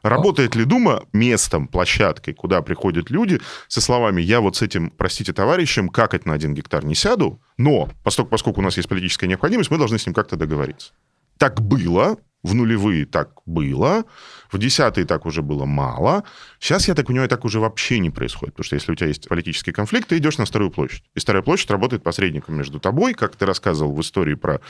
[0.02, 5.32] Работает ли Дума местом, площадкой, куда приходят люди со словами «я вот с этим, простите,
[5.32, 9.70] товарищем, какать на один гектар не сяду, но поскольку, поскольку у нас есть политическая необходимость,
[9.70, 10.92] мы должны с ним как-то договориться».
[11.36, 14.04] Так было, в нулевые так было,
[14.50, 16.24] в десятые так уже было мало.
[16.60, 18.54] Сейчас, я так понимаю, так уже вообще не происходит.
[18.54, 21.02] Потому что если у тебя есть политический конфликт, ты идешь на Старую площадь.
[21.14, 24.60] И Старая площадь работает посредником между тобой, как ты рассказывал в истории про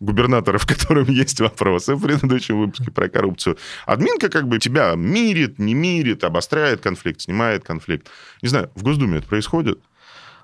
[0.00, 3.58] губернатора, в котором есть вопросы в предыдущем выпуске про коррупцию.
[3.84, 8.08] Админка как бы тебя мирит, не мирит, обостряет конфликт, снимает конфликт.
[8.42, 9.78] Не знаю, в Госдуме это происходит?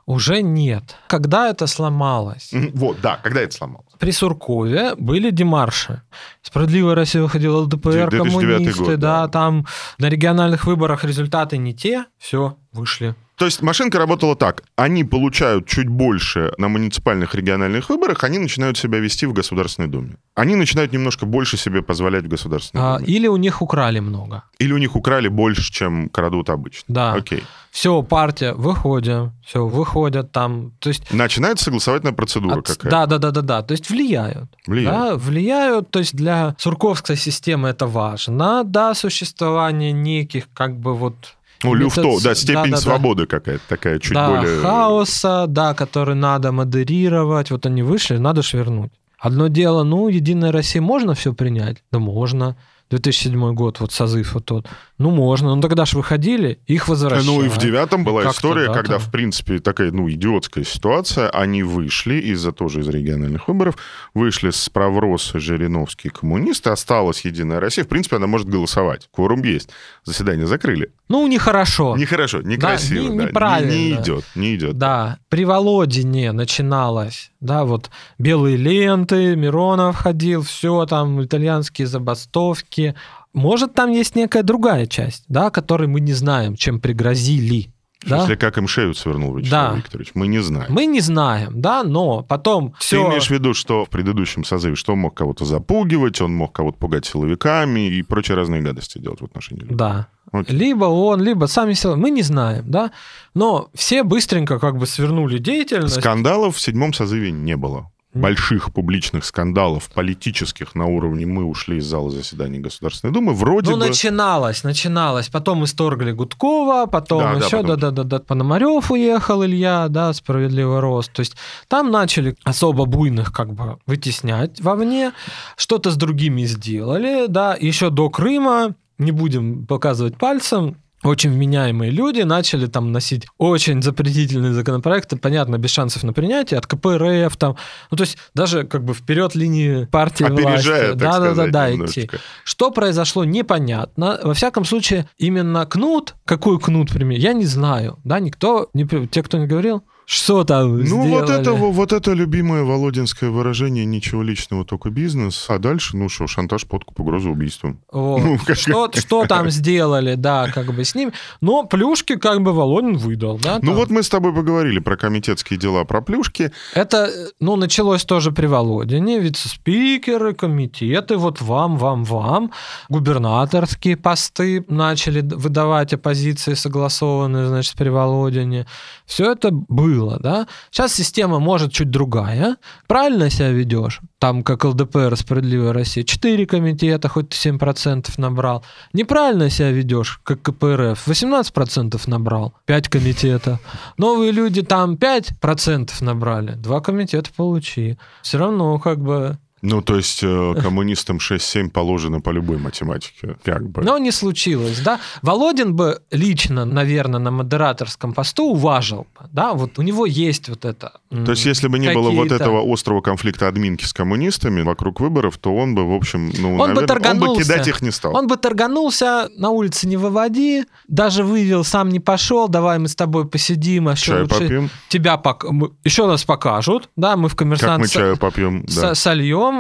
[0.07, 0.97] Уже нет.
[1.09, 2.51] Когда это сломалось?
[2.75, 3.87] Вот, да, когда это сломалось?
[3.99, 6.03] При Суркове были демарши.
[6.43, 9.29] Справедливая Россия выходила ЛДПР, 2009 коммунисты, год, да, да.
[9.29, 9.67] там
[9.99, 13.15] на региональных выборах результаты не те, все, вышли.
[13.37, 14.63] То есть машинка работала так.
[14.77, 20.17] Они получают чуть больше на муниципальных региональных выборах, они начинают себя вести в Государственной Думе.
[20.37, 23.09] Они начинают немножко больше себе позволять в Государственной А, Думе.
[23.13, 24.45] или у них украли много.
[24.61, 26.85] Или у них украли больше, чем крадут обычно.
[26.87, 27.15] Да.
[27.15, 27.43] Окей.
[27.73, 30.71] Все, партия, выходим, все, выходят там.
[30.79, 32.89] То есть Начинается согласовательная процедура От- какая-то.
[32.91, 33.63] Да, да, да, да, да.
[33.63, 34.49] То есть влияют.
[34.65, 34.97] Влияет.
[34.97, 35.91] Да, влияют.
[35.91, 38.63] То есть для сурковской системы это важно.
[38.63, 41.35] Да, существование неких как бы вот
[41.65, 42.77] Ну, люфто, метод- да, степень да, да, да.
[42.79, 44.61] свободы какая-то такая, чуть да, более...
[44.61, 47.51] хаоса, да, который надо модерировать.
[47.51, 48.93] Вот они вышли, надо ж вернуть.
[49.19, 51.83] Одно дело, ну, Единая Россия, можно все принять?
[51.91, 52.57] Да можно.
[52.91, 54.67] 2007 год, вот созыв вот тот.
[54.99, 55.55] Ну, можно.
[55.55, 57.27] Ну, тогда же выходили, их возвращали.
[57.27, 59.03] Ну и в девятом была Как-то, история, да, когда, там.
[59.03, 61.31] в принципе, такая, ну, идиотская ситуация.
[61.31, 63.77] Они вышли из-за тоже из региональных выборов,
[64.13, 67.85] вышли с Правроса, Жириновский, коммунисты, осталась Единая Россия.
[67.85, 69.09] В принципе, она может голосовать.
[69.13, 69.71] Кворум есть.
[70.05, 70.93] Заседание закрыли.
[71.09, 71.97] Ну, нехорошо.
[71.97, 73.11] Нехорошо, некрасиво.
[73.11, 73.25] не- да.
[73.25, 73.73] неправильно.
[73.73, 74.79] Не, не идет, не идет.
[74.79, 82.95] Да, при Володине начиналось, да, вот белые ленты, Миронов ходил, все там, итальянские забастовки.
[83.35, 87.74] Может, там есть некая другая часть, да, которой мы не знаем, чем пригрозили.
[88.07, 88.19] Да?
[88.19, 89.77] смысле, как им шею свернул Вячеслав Да.
[89.77, 90.73] Викторович, мы не знаем.
[90.73, 93.07] Мы не знаем, да, но потом Ты все...
[93.09, 96.79] имеешь в виду, что в предыдущем созыве, что он мог кого-то запугивать, он мог кого-то
[96.79, 99.77] пугать силовиками и прочие разные гадости делать в отношении людей?
[99.77, 100.09] Да.
[100.33, 100.57] Окей.
[100.57, 101.97] Либо он, либо сами силы.
[101.97, 102.91] Мы не знаем, да.
[103.35, 106.01] Но все быстренько как бы свернули деятельность.
[106.01, 107.91] Скандалов в седьмом созыве не было.
[108.15, 113.77] Больших публичных скандалов политических на уровне «мы ушли из зала заседаний Государственной Думы» вроде Ну,
[113.77, 113.89] бы...
[113.89, 115.29] начиналось, начиналось.
[115.29, 117.79] Потом исторгли Гудкова, потом Да, да, еще, потом.
[117.81, 121.13] да-да-да, Пономарев уехал, Илья, да, справедливый рост.
[121.13, 121.37] То есть
[121.69, 125.13] там начали особо буйных как бы вытеснять вовне,
[125.57, 132.23] что-то с другими сделали, да, еще до Крыма, не будем показывать пальцем, очень вменяемые люди
[132.23, 137.57] начали там носить очень запретительные законопроекты, понятно, без шансов на принятие, от КПРФ там,
[137.91, 140.99] ну то есть даже как бы вперед линии партии Опережая, власти.
[140.99, 142.11] так да, да, сказать, да, да, идти.
[142.45, 144.19] Что произошло, непонятно.
[144.23, 147.99] Во всяком случае, именно кнут, какой кнут пример, я не знаю.
[148.05, 151.41] Да, никто, не, те, кто не говорил, что там Ну, вот сделали.
[151.41, 155.47] это, во- вот это любимое Володинское выражение «ничего личного, только бизнес».
[155.49, 157.81] А дальше, ну что, шантаж, подкуп, угроза убийством.
[157.93, 158.23] Вот.
[158.23, 161.13] Ну, как- что, что там сделали, да, как бы с ним.
[161.41, 163.59] Но плюшки как бы Володин выдал, да.
[163.63, 163.75] Ну там.
[163.77, 166.53] вот мы с тобой поговорили про комитетские дела, про плюшки.
[166.75, 172.51] Это, ну, началось тоже при Володине, вице-спикеры, комитеты, вот вам, вам, вам,
[172.89, 178.67] губернаторские посты начали выдавать оппозиции, согласованные, значит, при Володине.
[179.07, 180.47] Все это было, да.
[180.71, 182.57] Сейчас система может чуть другая.
[182.87, 184.01] Правильно себя ведешь?
[184.19, 188.65] Там, как ЛДПР, Справедливая Россия, 4 комитета, хоть ты 7% набрал.
[188.93, 193.61] Неправильно себя ведешь, как КПРФ, 18% набрал, 5 комитета.
[193.99, 197.99] Новые люди там 5% набрали, 2 комитета получи.
[198.23, 203.69] Все равно как бы Ну, то есть э, коммунистам 6-7 положено по любой математике, как
[203.71, 203.83] бы.
[203.83, 205.01] Но не случилось, да.
[205.23, 210.65] Володин бы лично, наверное, на модераторском посту уважил бы, да, вот у него есть вот
[210.65, 210.93] это.
[211.09, 215.39] То есть если бы не было вот этого острого конфликта админки с коммунистами вокруг выборов,
[215.39, 218.15] то он бы, в общем, ну, Он бы наверное, он бы кидать их не стал.
[218.15, 222.95] Он бы торганулся, на улице не выводи, даже вывел, сам не пошел, давай мы с
[222.95, 224.71] тобой посидим, а еще Чаю лучше попьем?
[224.89, 225.45] тебя пок...
[225.51, 228.65] мы- еще раз покажут, да, мы в Как коммерсант мы с- чаю попьем?
[228.67, 228.95] Да.
[228.95, 229.01] с-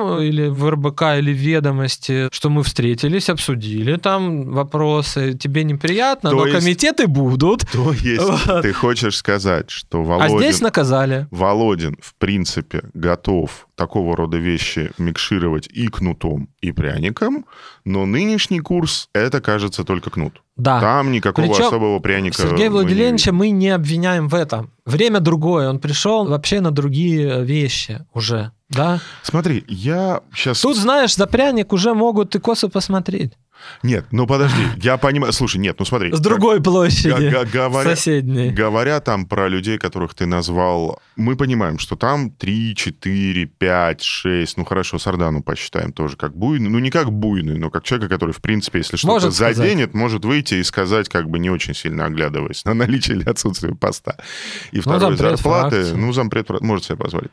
[0.02, 6.30] сольем или в РБК или в ведомости, что мы встретились, обсудили там вопросы, тебе неприятно,
[6.30, 8.62] То но есть- комитеты будут, То есть Вот.
[8.62, 11.26] ты хочешь сказать, что а Володин, здесь наказали.
[11.30, 17.46] Володин, в принципе, готов такого рода вещи микшировать и кнутом, и пряником,
[17.84, 20.42] но нынешний курс— это, кажется, только кнут.
[20.56, 20.80] Да.
[20.80, 24.70] Там никакого Причем особого пряника Сергея Владимировича мы не обвиняем в этом.
[24.84, 29.00] Время другое, он пришел вообще на другие вещи уже, да?
[29.22, 30.60] Смотри, я сейчас...
[30.60, 33.32] Тут, знаешь, за пряник уже могут и косо посмотреть.
[33.82, 35.32] Нет, ну подожди, я понимаю...
[35.32, 36.12] Слушай, нет, ну смотри.
[36.12, 38.50] С другой площади, га- говоря- соседней.
[38.50, 44.56] Говоря там про людей, которых ты назвал, мы понимаем, что там 3, 4, 5, 6,
[44.58, 48.32] ну хорошо, Сардану посчитаем тоже как буйный, ну не как буйный, но как человека, который,
[48.32, 49.56] в принципе, если что-то Может сказать.
[49.56, 53.74] заденет, может выйти и сказать, как бы не очень сильно оглядываясь на наличие или отсутствие
[53.74, 54.16] поста.
[54.72, 55.94] И второй Ну, зампред зарплаты, фракции.
[55.96, 57.30] ну зампред может себе позволить.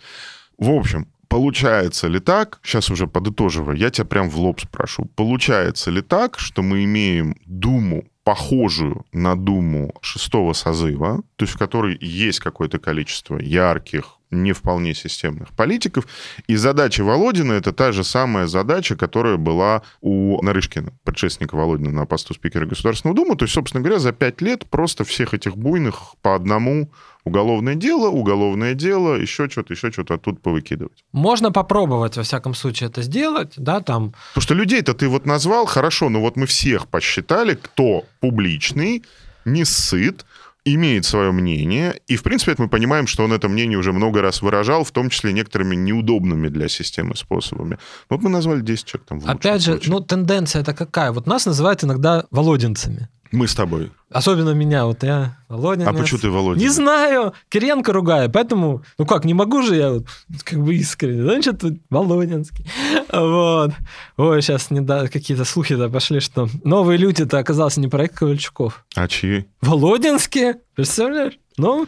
[0.58, 5.90] В общем, получается ли так, сейчас уже подытоживая, я тебя прям в лоб спрошу, получается
[5.90, 11.98] ли так, что мы имеем Думу, похожую на Думу шестого созыва, то есть в которой
[12.02, 16.06] есть какое-то количество ярких, не вполне системных политиков,
[16.48, 22.06] и задача Володина— это та же самая задача, которая была у Нарышкина, предшественника Володина на
[22.06, 26.16] посту спикера Государственного Думы, то есть, собственно говоря, за пять лет просто всех этих буйных
[26.22, 26.92] по одному
[27.24, 31.04] уголовное дело, уголовное дело, еще что-то, еще что-то оттуда повыкидывать.
[31.12, 34.14] Можно попробовать, во всяком случае, это сделать, да, там.
[34.34, 39.04] Потому что людей-то ты вот назвал, хорошо, но вот мы всех посчитали, кто публичный,
[39.46, 40.26] не сыт,
[40.64, 44.22] имеет свое мнение, и, в принципе, это мы понимаем, что он это мнение уже много
[44.22, 47.80] раз выражал, в том числе некоторыми неудобными для системы способами.
[48.10, 49.92] Вот мы назвали 10 человек там Опять же, случае.
[49.92, 51.12] ну, тенденция это какая?
[51.12, 53.10] Вот нас называют иногда володинцами.
[53.32, 53.92] Мы с тобой.
[54.10, 55.88] Особенно меня, вот я Володин.
[55.88, 56.60] А почему ты Володя?
[56.60, 60.06] Не знаю, Кириенко ругаю, поэтому, ну как, не могу же я вот,
[60.44, 62.66] как бы искренне, значит, тут Володинский.
[63.12, 63.72] Вот.
[64.18, 68.86] Ой, сейчас не да, какие-то слухи-то пошли, что новые люди-то оказался не проект Ковальчуков.
[68.96, 69.46] А чьи?
[69.62, 71.40] Володинские, представляешь?
[71.58, 71.88] Ну,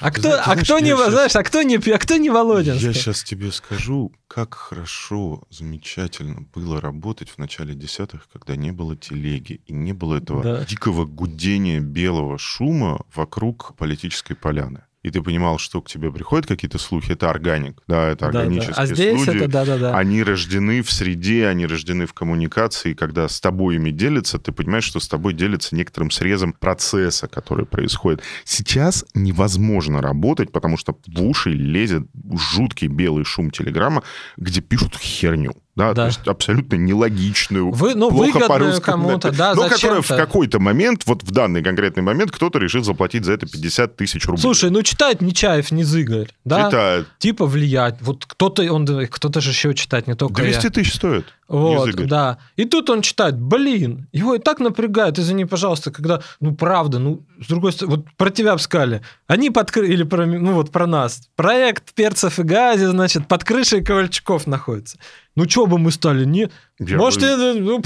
[0.00, 2.86] а кто, знаешь, а кто не, щас- знаешь, а кто не, а кто не Володинский?
[2.86, 8.96] Я сейчас тебе скажу, как хорошо, замечательно было работать в начале десятых, когда не было
[8.96, 10.64] телеги и не было этого Да.
[10.64, 14.82] дикого гудения белого шума вокруг политической поляны.
[15.06, 18.40] И ты понимал, что к тебе приходят какие-то слухи, это органик, да, это Да, да.
[18.40, 19.36] органические А здесь слухи.
[19.36, 19.96] это да-да-да.
[19.96, 24.50] Они рождены в среде, они рождены в коммуникации, и когда с тобой ими делятся, ты
[24.50, 28.20] понимаешь, что с тобой делятся некоторым срезом процесса, который происходит.
[28.42, 32.02] Сейчас невозможно работать, потому что в уши лезет
[32.34, 34.02] жуткий белый шум телеграмма,
[34.36, 35.54] где пишут херню.
[35.76, 36.02] Да, Да.
[36.02, 41.02] то есть абсолютно нелогичную, Вы, ну, плохо по-русски, кому-то, да, но которая в какой-то момент,
[41.06, 44.40] вот в данный конкретный момент, кто-то решит заплатить за это 50 тысяч рублей.
[44.40, 46.64] Слушай, ну читает Нечаев, не Зыгорь, да?
[46.66, 47.06] Читает.
[47.18, 47.96] Типа влиять.
[48.00, 50.70] Вот кто-то, он, кто-то же еще читает, не только 200 я.
[50.70, 51.26] тысяч стоит.
[51.48, 52.06] Вот, Язык.
[52.06, 52.38] да.
[52.56, 57.24] И тут он читает, блин, его и так напрягает, извини, пожалуйста, когда, ну, правда, ну,
[57.40, 59.02] с другой стороны, вот про тебя в скале.
[59.28, 61.28] Они подкрыли, или про, ну, вот про нас.
[61.36, 64.98] Проект перцев и газе, значит, под крышей Ковальчуков находится.
[65.36, 66.50] Ну, что бы мы стали, не...
[66.78, 67.82] Я Может, ну,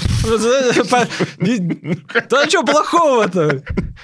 [2.28, 3.62] да что плохого-то?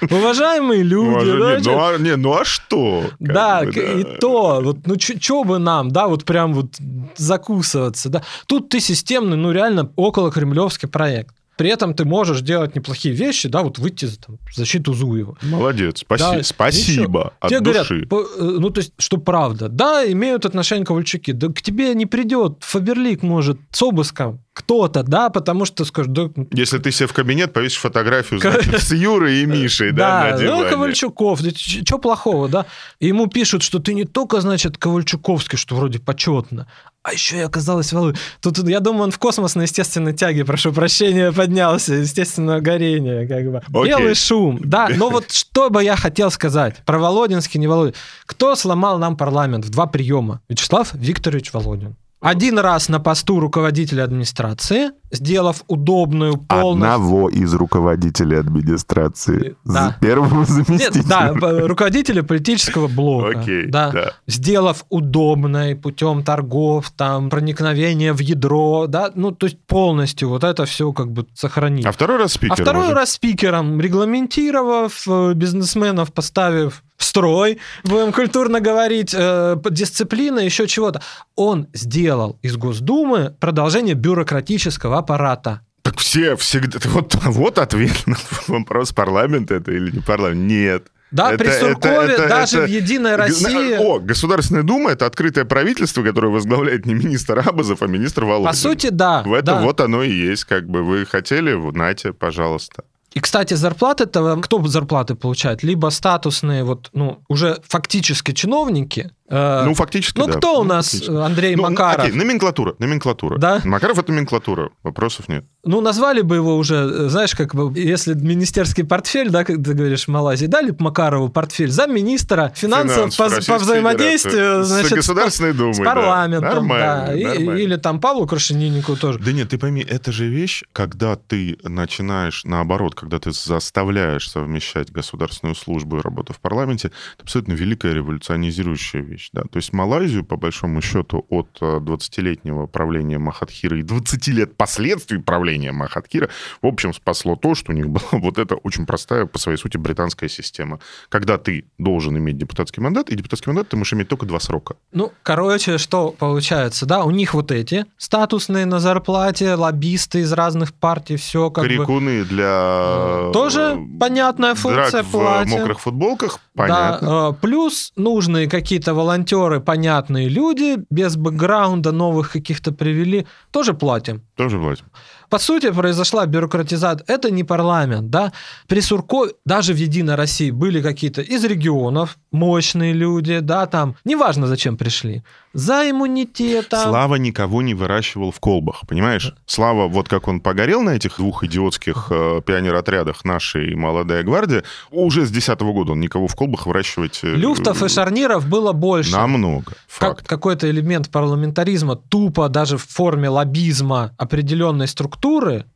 [0.09, 3.03] Уважаемые люди, ну, а, не, ну а что?
[3.19, 6.75] Да, и то, вот, ну что бы нам, да, вот прям вот
[7.17, 8.23] закусываться, да.
[8.47, 11.35] Тут ты системный, ну реально около кремлевский проект.
[11.57, 15.35] При этом ты можешь делать неплохие вещи, да, вот выйти за там, защиту Зуева.
[15.41, 18.05] Молодец, спаси- Да, спасибо от Тебе души.
[18.05, 19.67] говорят, по- э, ну то есть, что правда.
[19.67, 21.31] Да, имеют отношение Ковальчуки.
[21.31, 26.29] Да к тебе не придет Фаберлик, может, с обыском кто-то, да, потому что скажет, да,
[26.51, 30.67] Если ты себе в кабинет повесишь фотографию значит, с Юрой и Мишей, да, на ну.
[30.67, 31.41] Ковальчуков,
[31.85, 32.65] что плохого, да?
[32.99, 36.65] И ему пишут, что ты не только, значит, Ковальчуковский, что вроде почетно,
[37.03, 38.17] а еще и оказалось Володя.
[38.41, 43.51] Тут, я думаю, он в космос на естественной тяге, прошу прощения, поднялся, естественное горение, как
[43.51, 43.79] бы.
[43.79, 43.91] Окей.
[43.91, 44.89] Белый шум, да.
[44.89, 47.93] Но вот что бы я хотел сказать про Володинский, не Володин.
[48.25, 50.41] Кто сломал нам парламент в два приема?
[50.49, 51.95] Вячеслав Викторович Володин.
[52.19, 56.93] Один раз на посту руководителя администрации, сделав удобную полностью...
[56.93, 59.55] Одного из руководителей администрации.
[59.63, 59.97] Да.
[60.01, 61.01] Первого заместителя.
[61.01, 61.33] Нет, да,
[61.67, 63.39] руководителя политического блока.
[63.39, 63.91] Окей, да.
[63.91, 64.11] да.
[64.27, 70.65] Сделав удобной путем торгов, там, проникновения в ядро, да, ну, то есть полностью вот это
[70.65, 71.85] все как бы сохранить.
[71.85, 72.59] А второй раз спикером.
[72.59, 72.93] А второй уже?
[72.93, 81.01] раз спикером, регламентировав, э, бизнесменов поставив в строй, будем культурно говорить, э, дисциплина, еще чего-то.
[81.35, 85.61] Он сделал из Госдумы продолжение бюрократического аппарата.
[85.81, 86.79] Так все всегда...
[86.85, 88.17] Вот, вот ответ на
[88.47, 90.49] вопрос, парламент это или не парламент.
[90.49, 90.87] Нет.
[91.11, 92.67] Да, это, при Суркове, это, это, даже это...
[92.67, 93.77] в «Единой России».
[93.77, 98.49] О, Государственная Дума— это открытое правительство, которое возглавляет не министр Абазов, а министр Володин.
[98.49, 99.23] По сути, да.
[99.23, 99.61] В этом да.
[99.61, 100.43] вот оно и есть.
[100.43, 102.83] Как бы вы хотели, нате, пожалуйста.
[103.13, 105.63] И, кстати, зарплаты этого, кто зарплаты получает?
[105.63, 110.33] Либо статусные, вот, ну, уже фактически чиновники, ну, фактически, Ну, да.
[110.33, 111.15] кто у нас фактически.
[111.15, 112.05] Андрей ну, Макаров?
[112.05, 113.37] Окей, номенклатура, номенклатура.
[113.37, 113.61] Да?
[113.65, 115.45] Макаров— это номенклатура, вопросов нет.
[115.63, 120.05] Ну, назвали бы его уже, знаешь, как бы, если министерский портфель, да, как ты говоришь,
[120.05, 125.53] в Малайзии, дали бы Макарову портфель замминистра финансов Финанс, по, по взаимодействию, значит, с Государственной
[125.53, 126.55] Думой, с парламентом, да.
[126.55, 127.25] Нормально, да.
[127.27, 127.59] нормально.
[127.59, 129.19] И, или там Павлу Крашениннику тоже.
[129.19, 134.91] Да нет, ты пойми, это же вещь, когда ты начинаешь, наоборот, когда ты заставляешь совмещать
[134.91, 139.41] государственную службу и работу в парламенте, это абсолютно великая революционизирующая вещь, да.
[139.43, 145.19] То есть Малайзию, по большому счету, от 20-летнего э, правления Махатхира и 20 лет последствий
[145.19, 146.29] правления Махатхира,
[146.61, 149.77] в общем, спасло то, что у них была вот эта очень простая, по своей сути,
[149.77, 150.79] британская система.
[151.09, 154.75] Когда ты должен иметь депутатский мандат, и депутатский мандат ты можешь иметь только два срока.
[154.91, 160.73] Ну, короче, что получается, да, у них вот эти статусные на зарплате, лоббисты из разных
[160.73, 162.29] партий, все как Корякуны бы...
[162.29, 163.31] для...
[163.33, 165.57] Тоже понятная функция платья.
[165.57, 167.07] в мокрых футболках, понятно.
[167.07, 174.21] Да, плюс нужные какие-то волонтеры актеры, понятные люди, без бэкграунда новых каких-то привели, тоже платим.
[174.35, 174.85] Тоже платим.
[175.29, 177.05] По сути, произошла бюрократизация.
[177.07, 178.31] Это не парламент, да.
[178.67, 184.47] При Сурко, даже в Единой России были какие-то из регионов мощные люди, да, там, неважно,
[184.47, 185.23] зачем пришли.
[185.53, 186.79] За иммунитетом.
[186.79, 189.33] Слава никого не выращивал в колбах, понимаешь?
[189.47, 195.25] Слава, вот как он погорел на этих двух идиотских э, пионер-отрядах нашей молодая гвардия, уже
[195.25, 197.21] с 10 года он никого в колбах выращивать...
[197.23, 199.13] Э, Люфтов и шарниров было больше.
[199.13, 199.73] Намного.
[199.87, 200.19] Факт.
[200.19, 205.16] Как, какой-то элемент парламентаризма, тупо даже в форме лоббизма определенной структуры,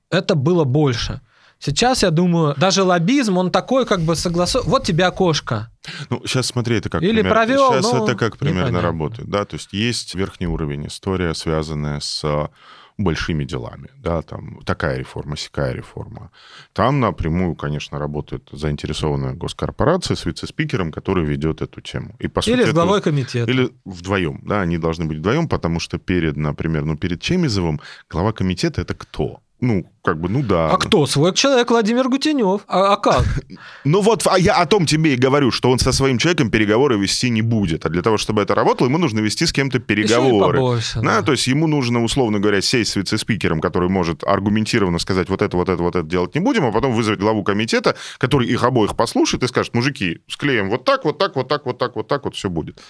[0.10, 1.22] это было больше.
[1.60, 4.68] Сейчас, я думаю, даже лоббизм, он такой как бы согласован.
[4.68, 5.70] Вот тебе окошко.
[6.10, 7.32] Ну, сейчас смотри, это как Или пример...
[7.34, 8.88] провел, Сейчас ну, это как примерно непонятно.
[8.88, 12.50] работает, да, то есть есть верхний уровень, история, связанная с
[12.98, 16.32] большими делами, да, там такая реформа, сякая реформа.
[16.74, 22.16] Там напрямую, конечно, работает заинтересованная госкорпорация с вице-спикером, который ведет эту тему.
[22.20, 23.50] И, по сути, Или с это- главой комитета.
[23.52, 27.80] Или вдвоем, да, они должны быть вдвоем, потому что перед, например, ну, перед Чемизовым
[28.10, 29.40] глава комитета это кто?
[29.62, 30.72] Ну, как бы, ну да.
[30.72, 31.06] А кто?
[31.06, 32.62] Свой человек Владимир Гутенев.
[32.68, 33.24] А, а как?
[33.84, 36.98] Ну вот, а я о том тебе и говорю, что он со своим человеком переговоры
[36.98, 37.86] вести не будет.
[37.86, 40.58] А для того, чтобы это работало, ему нужно вести с кем-то переговоры.
[40.58, 41.22] побольше, Да, да.
[41.22, 45.56] то есть ему нужно, условно говоря, сесть с вице-спикером, который может аргументированно сказать, вот это,
[45.56, 48.96] вот это, вот это делать не будем, а потом вызвать главу комитета, который их обоих
[48.96, 52.26] послушает и скажет, мужики, склеим вот так, вот так, вот так, вот так, вот так,
[52.26, 52.82] вот все будет.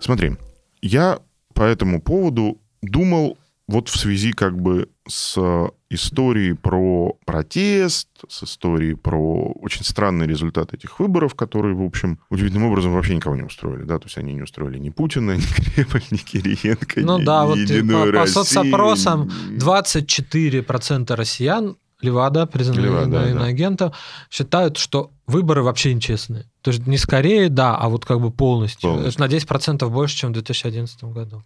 [0.00, 0.36] Смотри,
[0.82, 1.18] я
[1.56, 5.38] по этому поводу думал вот в связи как бы с
[5.88, 12.68] историей про протест, с историей про очень странный результат этих выборов, которые, в общем, удивительным
[12.68, 16.02] образом вообще никого не устроили, да, то есть они не устроили ни Путина, ни Кремль,
[16.10, 21.76] ни Кириенко, Ну ни, да, ни вот Единую по, по Россию, соцопросам ни- 24% россиян
[22.06, 23.92] Левада, признанные Левада, да, иноагентом,
[24.30, 26.44] считают, что выборы вообще нечестные.
[26.62, 28.90] То есть не скорее, да, а вот как бы полностью.
[28.90, 29.24] Полностью.
[29.24, 31.42] Это на 10% больше, чем в 2011 году.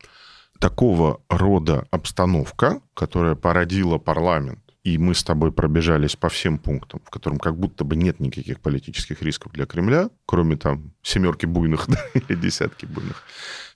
[0.61, 7.11] такого рода обстановка, которая породила парламент, и мы с тобой пробежались по всем пунктам, в
[7.11, 12.01] котором как будто бы нет никаких политических рисков для Кремля, кроме там семерки буйных да,
[12.15, 13.23] или десятки буйных.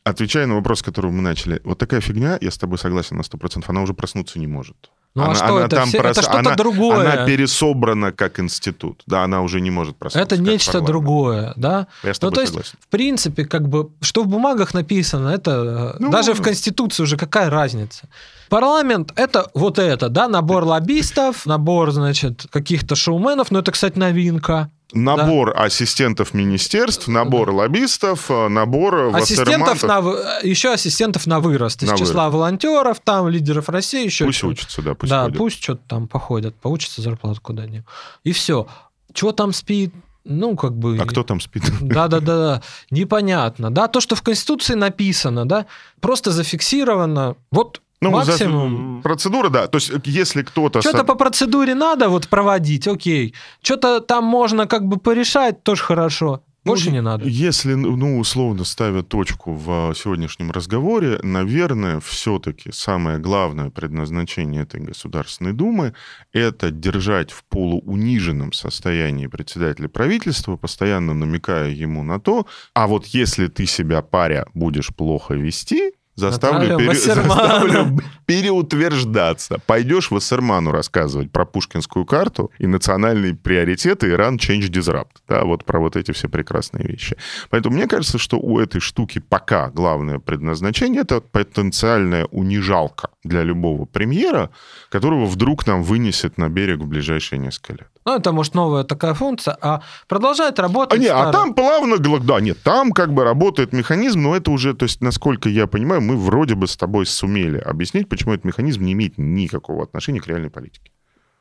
[0.05, 3.23] Отвечая на вопрос, с которого мы начали, вот такая фигня, я с тобой согласен на
[3.23, 4.91] 100%, она уже проснуться не может.
[5.17, 5.77] Ну она, а что она это?
[5.77, 7.13] там Все- прос- Это что-то она- другое.
[7.13, 9.03] Она пересобрана как институт.
[9.07, 10.35] Да, она уже не может проснуться.
[10.35, 10.89] Это нечто парламент.
[10.89, 11.87] другое, да?
[12.03, 12.79] Я с Ну, тобой то есть, согласен.
[12.81, 17.17] в принципе, как бы, что в бумагах написано, это э, Ну, даже в Конституции уже
[17.17, 18.09] какая разница?
[18.49, 24.71] Парламент— это вот это, да, набор лоббистов, набор, значит, каких-то шоуменов, но это, кстати, новинка.
[24.93, 29.83] Набор ассистентов министерств, набор лоббистов, э, набор Ассистентов вассермантов.
[29.83, 34.45] на, вы- еще ассистентов на вырост из На числа волонтеров, там, лидеров России, еще Пусть
[34.45, 35.39] учатся, да, пусть да, ходят.
[35.39, 37.85] пусть что-то там походят, получится зарплату куда-нибудь.
[38.23, 38.67] И все.
[39.13, 39.93] Чего там спит?
[40.27, 40.97] ну, как бы...
[40.99, 41.65] А кто там спит?
[41.83, 43.71] Да-да-да, непонятно.
[43.71, 45.67] Да, то, что в Конституции написано, да,
[46.01, 47.37] просто зафиксировано.
[47.51, 48.97] Вот ну, максимум.
[48.97, 49.03] За...
[49.03, 49.67] Процедура, да.
[49.67, 50.81] То есть, если кто-то...
[50.81, 53.35] Что-то по процедуре надо вот проводить, окей.
[53.63, 56.43] Что-то там можно как бы порешать, тоже хорошо.
[56.65, 57.29] Больше ну, не надо.
[57.29, 65.53] Если, ну, условно ставя точку в сегодняшнем разговоре, наверное, все-таки самое главное предназначение этой Государственной
[65.53, 65.95] Думы—
[66.33, 73.49] это держать в полууниженном состоянии председателя правительства, постоянно намекая ему на то, а вот если
[73.49, 76.95] ты себя, паря, будешь плохо вести, Заставлю, пере...
[76.95, 79.61] Заставлю переутверждаться.
[79.67, 85.17] Пойдешь в Ассерману рассказывать про пушкинскую карту и национальные приоритеты Иран Change Disrupt.
[85.29, 87.17] Да, вот про вот эти все прекрасные вещи.
[87.51, 93.87] Поэтому мне кажется, что у этой штуки пока главное предназначение— это потенциальная унижалка для любого
[93.87, 94.51] премьера,
[94.91, 97.89] которого вдруг нам вынесет на берег в ближайшие несколько лет.
[98.05, 100.99] Ну, это, может, новая такая функция, а продолжает работать.
[100.99, 104.75] А, нет, а там плавно, да, нет, там как бы работает механизм, но это уже,
[104.75, 108.83] то есть, насколько я понимаю, мы вроде бы с тобой сумели объяснить, почему этот механизм
[108.85, 110.91] не имеет никакого отношения к реальной политике.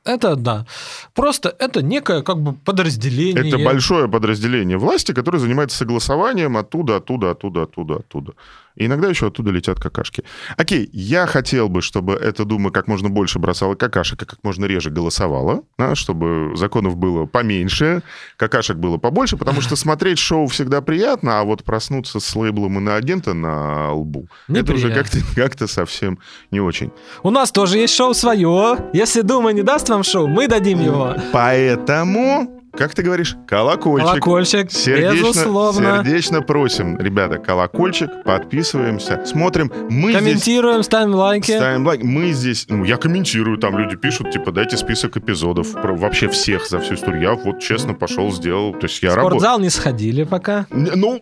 [0.05, 0.65] Это да.
[1.13, 3.47] Просто это некое как бы подразделение.
[3.47, 8.33] Это большое подразделение власти, которое занимается согласованием оттуда, оттуда, оттуда, оттуда, оттуда.
[8.75, 10.23] И иногда еще оттуда летят какашки.
[10.57, 14.65] Окей, я хотел бы, чтобы эта Дума как можно больше бросала какашек и как можно
[14.65, 18.03] реже голосовала, да, чтобы законов было поменьше,
[18.37, 23.33] какашек было побольше, потому что смотреть шоу всегда приятно, а вот проснуться с лейблом иноагента
[23.33, 26.19] на лбу, это уже как-то как совсем
[26.51, 26.91] не очень.
[27.21, 28.77] У нас тоже есть шоу свое.
[28.93, 31.15] Если Дума не даст вам шоу, мы дадим его.
[31.31, 33.35] Поэтому как ты говоришь?
[33.47, 34.09] Колокольчик.
[34.09, 36.03] Колокольчик, сердечно, безусловно.
[36.03, 39.71] Сердечно просим, ребята, колокольчик, подписываемся, смотрим.
[39.89, 40.85] Мы Комментируем, здесь...
[40.87, 41.51] ставим лайки.
[41.51, 42.03] Ставим лайки.
[42.03, 46.67] Мы здесь, ну, я комментирую, там люди пишут, типа, дайте список эпизодов про вообще всех
[46.67, 47.21] за всю историю.
[47.21, 49.39] Я вот честно пошел, сделал, то есть я работаю.
[49.39, 50.65] Спортзал не сходили пока?
[50.71, 51.19] Ну,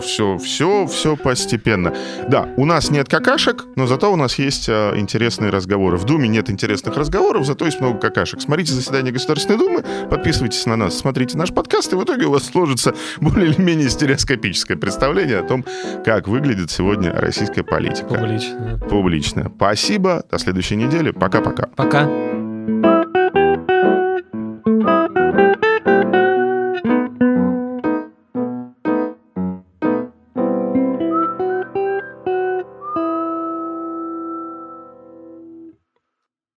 [0.00, 1.94] все, все, все постепенно.
[2.28, 5.96] Да, у нас нет какашек, но зато у нас есть а, интересные разговоры.
[5.96, 8.40] В Думе нет интересных разговоров, зато есть много какашек.
[8.40, 10.08] Смотрите заседание Государственной Думы, программы.
[10.08, 13.88] Подписывайтесь на нас, смотрите наш подкаст, и в итоге у вас сложится более или менее
[13.88, 15.64] стереоскопическое представление о том,
[16.04, 18.08] как выглядит сегодня российская политика.
[18.08, 18.80] Публично.
[18.88, 19.52] Публично.
[19.56, 20.24] Спасибо.
[20.30, 21.10] До следующей недели.
[21.10, 21.68] Пока-пока.
[21.74, 22.04] Пока.
[22.04, 22.26] -пока.
[22.26, 22.35] Пока.